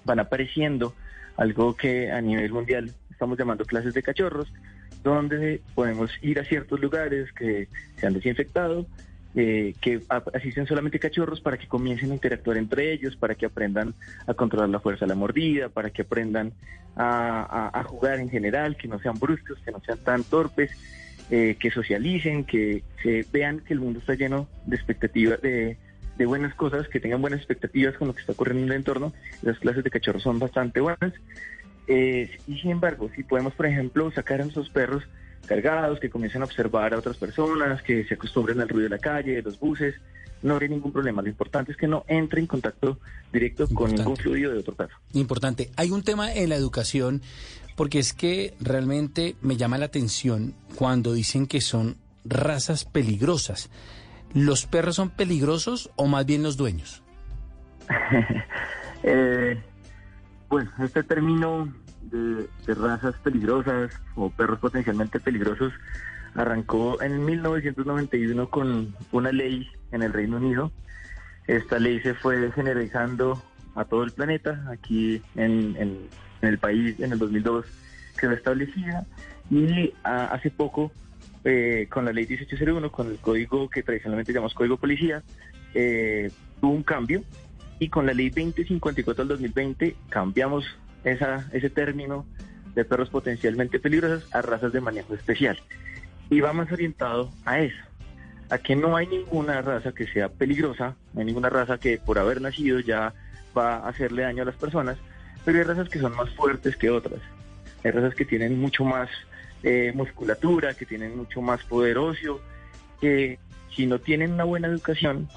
[0.06, 0.94] van apareciendo
[1.38, 4.52] algo que a nivel mundial estamos llamando clases de cachorros,
[5.04, 8.86] donde podemos ir a ciertos lugares que se han desinfectado,
[9.36, 10.02] eh, que
[10.34, 13.94] asisten solamente cachorros para que comiencen a interactuar entre ellos, para que aprendan
[14.28, 16.54] a controlar la fuerza de la mordida, para que aprendan
[16.96, 20.72] a, jugar en general, que no sean bruscos, que no sean tan torpes,
[21.30, 25.78] eh, que socialicen, que, que vean que el mundo está lleno de expectativas, de,
[26.18, 29.14] de buenas cosas, que tengan buenas expectativas con lo que está ocurriendo en el entorno.
[29.42, 31.14] Las clases de cachorros son bastante buenas.
[31.88, 35.04] Eh, y sin embargo, si podemos, por ejemplo, sacar a nuestros perros
[35.46, 39.00] cargados, que comiencen a observar a otras personas, que se acostumbren al ruido de la
[39.00, 39.96] calle, de los buses,
[40.44, 41.22] no habría ningún problema.
[41.22, 43.00] Lo importante es que no entre en contacto
[43.32, 44.96] directo con ningún fluido de otro perro.
[45.14, 45.70] Importante.
[45.76, 47.22] Hay un tema en la educación,
[47.76, 53.70] porque es que realmente me llama la atención cuando dicen que son razas peligrosas.
[54.34, 57.04] ¿Los perros son peligrosos o más bien los dueños?
[59.04, 59.60] Eh,
[60.48, 61.74] bueno, este término
[62.04, 65.74] de, de razas peligrosas o perros potencialmente peligrosos
[66.36, 70.72] arrancó en 1991 con una ley en el Reino Unido.
[71.48, 73.42] Esta ley se fue generalizando
[73.76, 74.66] a todo el planeta.
[74.72, 76.08] Aquí en, en-
[76.42, 77.66] en el país, en el 2002,
[78.20, 79.06] quedó establecida.
[79.52, 80.92] Y ah, hace poco,
[81.44, 85.22] eh, con la ley 1801, con el código que tradicionalmente llamamos código policía,
[85.76, 87.24] eh, tuvo un cambio
[87.80, 90.66] y con la ley 2054 del 2020 cambiamos
[91.04, 92.26] esa, ese término
[92.76, 95.60] de perros potencialmente peligrosos a razas de manejo especial.
[96.30, 97.84] Y va más orientado a eso,
[98.50, 102.20] a que no hay ninguna raza que sea peligrosa, no hay ninguna raza que por
[102.20, 103.14] haber nacido ya
[103.58, 104.98] va a hacerle daño a las personas,
[105.44, 107.20] pero hay razas que son más fuertes que otras.
[107.84, 109.10] Hay razas que tienen mucho más
[109.64, 112.40] eh, musculatura, que tienen mucho más poder óseo,
[113.00, 113.40] que
[113.76, 115.28] si no tienen una buena educación,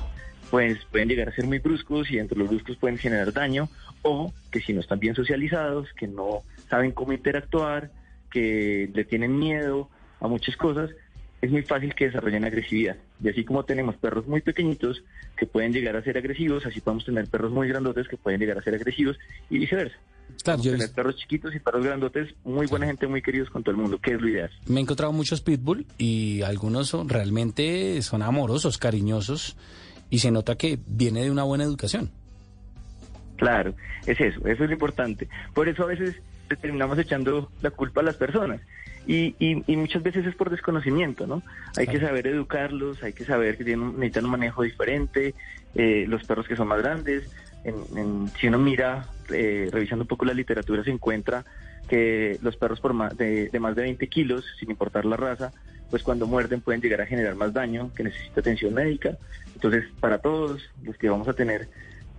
[0.55, 3.68] pues pueden llegar a ser muy bruscos y entre los bruscos pueden generar daño,
[4.02, 7.90] o que si no están bien socializados, que no saben cómo interactuar,
[8.30, 9.88] que le tienen miedo
[10.20, 10.90] a muchas cosas,
[11.42, 12.94] es muy fácil que desarrollen agresividad.
[13.20, 15.02] Y así como tenemos perros muy pequeñitos
[15.36, 18.57] que pueden llegar a ser agresivos, así podemos tener perros muy grandotes que pueden llegar
[18.57, 19.18] a ser agresivos
[19.50, 19.96] y viceversa.
[20.44, 23.72] Claro, yo tener perros chiquitos y perros grandotes, muy buena gente, muy queridos con todo
[23.72, 24.50] el mundo, que es lo ideal.
[24.68, 29.57] me he encontrado muchos pitbull y algunos son, realmente son amorosos, cariñosos
[30.14, 32.08] y se nota que viene de una buena educación.
[33.36, 33.74] Claro,
[34.06, 35.28] es eso, eso es lo importante.
[35.54, 36.14] Por eso a veces
[36.60, 38.60] terminamos echando la culpa a las personas.
[39.08, 41.42] Y, y, y muchas veces es por desconocimiento, ¿no?
[41.76, 45.34] Hay que saber educarlos, hay que saber que tienen, necesitan un manejo diferente,
[45.74, 47.24] eh, los perros que son más grandes.
[47.64, 51.44] En, en- si uno mira, eh, revisando un poco la literatura, se encuentra
[51.88, 55.52] que los perros por más de, de más de 20 kilos, sin importar la raza,
[55.95, 59.16] pues cuando muerden pueden llegar a generar más daño, que necesita atención médica.
[59.55, 61.68] Entonces, para todos los que vamos a tener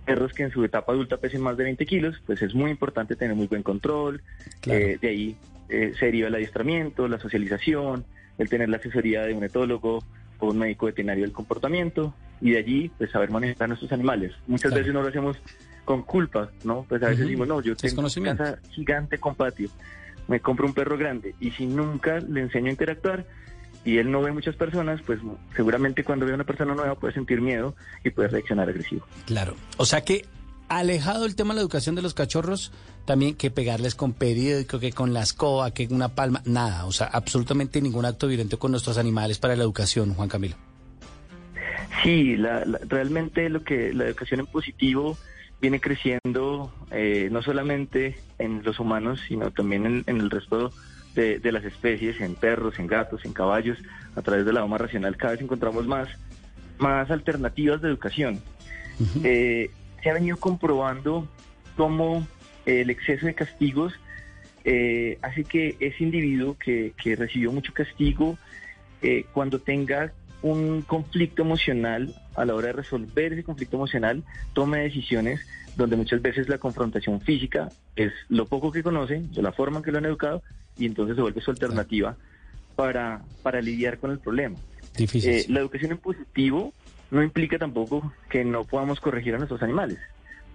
[0.02, 3.16] perros que en su etapa adulta pesen más de 20 kilos, pues es muy importante
[3.16, 4.22] tener muy buen control.
[4.64, 5.36] Eh, de ahí
[5.68, 8.06] eh, se deriva el adiestramiento, la socialización,
[8.38, 10.02] el tener la asesoría de un etólogo
[10.38, 14.32] o un médico veterinario del comportamiento y de allí pues saber manejar a nuestros animales.
[14.46, 14.76] Muchas Claro.
[14.84, 15.36] veces no lo hacemos
[15.84, 16.86] con culpa, ¿no?
[16.88, 17.28] Pues a veces Ujú.
[17.28, 19.68] decimos, no, yo tengo una casa gigante con patio,
[20.28, 23.26] me compro un perro grande y si nunca le enseño a interactuar
[23.86, 25.18] y él no ve muchas personas, pues
[25.56, 27.74] seguramente cuando ve a una persona nueva puede sentir miedo
[28.04, 29.06] y puede reaccionar agresivo.
[29.24, 29.54] Claro.
[29.78, 30.26] O sea que
[30.68, 32.72] alejado el tema de la educación de los cachorros,
[33.04, 36.84] también que pegarles con periódico, que con la escoba, que una palma, nada.
[36.86, 40.56] O sea, absolutamente ningún acto violento con nuestros animales para la educación, Juan Camilo.
[42.02, 45.16] Sí, la- la- realmente lo que la educación en positivo
[45.60, 50.72] viene creciendo eh, no solamente en los humanos, sino también en, en el resto
[51.16, 53.78] de, de las especies, en perros, en gatos, en caballos,
[54.14, 56.08] a través de la doma racional cada vez encontramos más,
[56.78, 58.40] más alternativas de educación.
[59.24, 59.70] Eh,
[60.02, 61.28] se ha venido comprobando
[61.76, 62.26] cómo
[62.64, 63.92] el exceso de castigos
[64.64, 68.38] eh, hace que ese individuo que, que recibió mucho castigo,
[69.02, 70.12] eh, cuando tenga
[70.42, 75.40] un conflicto emocional, a la hora de resolver ese conflicto emocional, tome decisiones
[75.76, 79.82] donde muchas veces la confrontación física es lo poco que conocen, de la forma en
[79.84, 80.42] que lo han educado,
[80.78, 82.16] y entonces se vuelve su alternativa
[82.74, 84.56] para, para lidiar con el problema.
[84.96, 85.30] Difícil.
[85.30, 86.72] Eh, la educación en positivo
[87.10, 89.98] no implica tampoco que no podamos corregir a nuestros animales,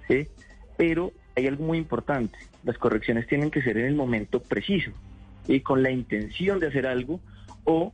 [0.07, 0.27] ¿sí?
[0.75, 4.91] pero hay algo muy importante, las correcciones tienen que ser en el momento preciso
[5.47, 7.19] y con la intención de hacer algo
[7.63, 7.93] o,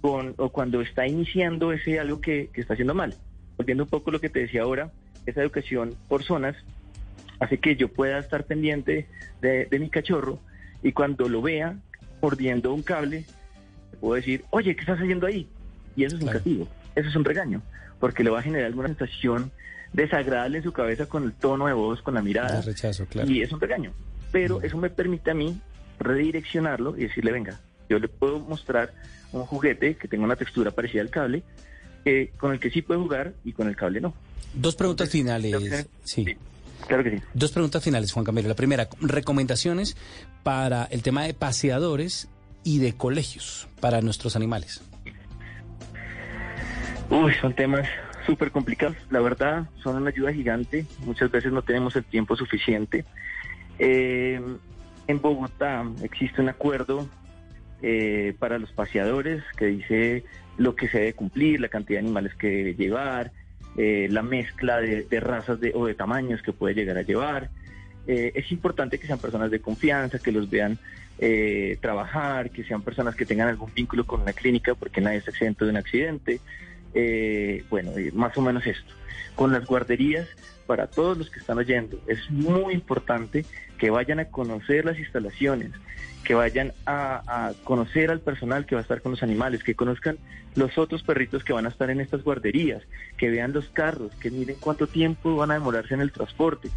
[0.00, 3.14] con, o cuando está iniciando ese algo que, que está haciendo mal.
[3.56, 4.92] Volviendo un poco a lo que te decía ahora,
[5.28, 6.56] esa educación por zonas
[7.40, 9.06] hace que yo pueda estar pendiente
[9.40, 10.40] de, de mi cachorro
[10.82, 11.76] y cuando lo vea
[12.20, 13.24] mordiendo un cable,
[13.92, 15.48] le puedo decir, oye, ¿qué estás haciendo ahí?
[15.96, 16.68] Y eso es un castigo.
[16.94, 17.62] eso es un regaño,
[18.00, 19.50] porque le va a generar alguna sensación
[19.92, 22.60] desagradable en su cabeza con el tono de voz, con la mirada.
[22.60, 23.30] rechazo, claro.
[23.30, 23.92] Y es un regaño.
[24.30, 25.60] Pero eso me permite a mí
[25.98, 27.58] redireccionarlo y decirle, venga,
[27.88, 28.92] yo le puedo mostrar
[29.32, 31.42] un juguete que tenga una textura parecida al cable,
[32.04, 34.14] eh, con el que sí puede jugar y con el cable no.
[34.54, 35.86] Dos preguntas finales.
[36.04, 36.36] Sí.
[36.86, 37.22] Claro que sí.
[37.34, 38.48] Dos preguntas finales, Juan Camilo.
[38.48, 39.96] La primera, recomendaciones
[40.42, 42.28] para el tema de paseadores
[42.64, 44.82] y de colegios para nuestros animales.
[47.10, 47.88] Uy, son temas
[48.26, 48.96] súper complicados.
[49.10, 50.86] La verdad, son una ayuda gigante.
[51.04, 53.04] Muchas veces no tenemos el tiempo suficiente.
[53.78, 54.40] Eh,
[55.06, 57.08] en Bogotá existe un acuerdo
[57.80, 60.24] eh, para los paseadores que dice
[60.58, 63.32] lo que se debe cumplir, la cantidad de animales que debe llevar,
[63.76, 67.48] eh, la mezcla de, razas de, o de tamaños que puede llegar a llevar.
[68.06, 70.78] Eh, es importante que sean personas de confianza, que los vean
[71.18, 75.30] eh, trabajar, que sean personas que tengan algún vínculo con una clínica, porque nadie está
[75.30, 76.40] exento de un accidente.
[76.94, 78.92] Eh, bueno, más o menos esto.
[79.34, 80.26] Con las guarderías,
[80.68, 83.46] para todos los que están oyendo, es muy importante
[83.78, 85.72] que vayan a conocer las instalaciones,
[86.24, 90.18] que vayan a, conocer al personal que va a estar con los animales, que conozcan
[90.56, 92.82] los otros perritos que van a estar en estas guarderías,
[93.16, 96.68] que vean los carros, que miren cuánto tiempo van a demorarse en el transporte.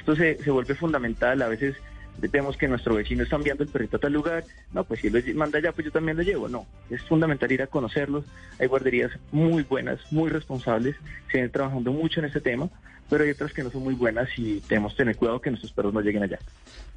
[0.00, 1.76] Esto se, se vuelve fundamental, a veces
[2.20, 5.12] vemos que nuestro vecino está enviando el perrito a tal lugar, no, pues si él
[5.12, 8.24] lo manda allá, pues yo también lo llevo, no, es fundamental ir a conocerlos,
[8.58, 10.96] hay guarderías muy buenas, muy responsables,
[11.30, 12.68] se viene trabajando mucho en este tema,
[13.08, 15.72] pero hay otras que no son muy buenas y tenemos que tener cuidado que nuestros
[15.72, 16.38] perros no lleguen allá.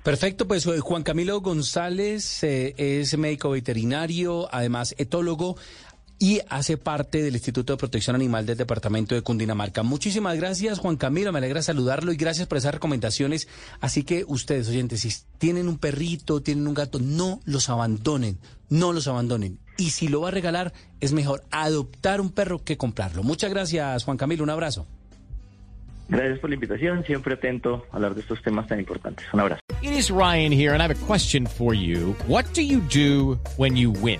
[0.03, 5.57] Perfecto, pues eh, Juan Camilo González eh, es médico veterinario, además etólogo
[6.21, 9.81] y hace parte del Instituto de Protección Animal del Departamento de Cundinamarca.
[9.81, 13.47] Muchísimas gracias, Juan Camilo, me alegra saludarlo y gracias por esas recomendaciones.
[13.79, 15.09] Así que ustedes, oyentes, si
[15.39, 18.37] tienen un perrito, tienen un gato, no los abandonen,
[18.69, 19.57] no los abandonen.
[19.77, 23.23] Y si lo va a regalar, es mejor adoptar un perro que comprarlo.
[23.23, 24.85] Muchas gracias, Juan Camilo, un abrazo.
[26.07, 29.25] Gracias por la invitación, siempre atento a hablar de estos temas tan importantes.
[29.33, 29.61] Un abrazo.
[29.81, 32.15] It is Ryan here, and I have a question for you.
[32.27, 34.19] What do you do when you win?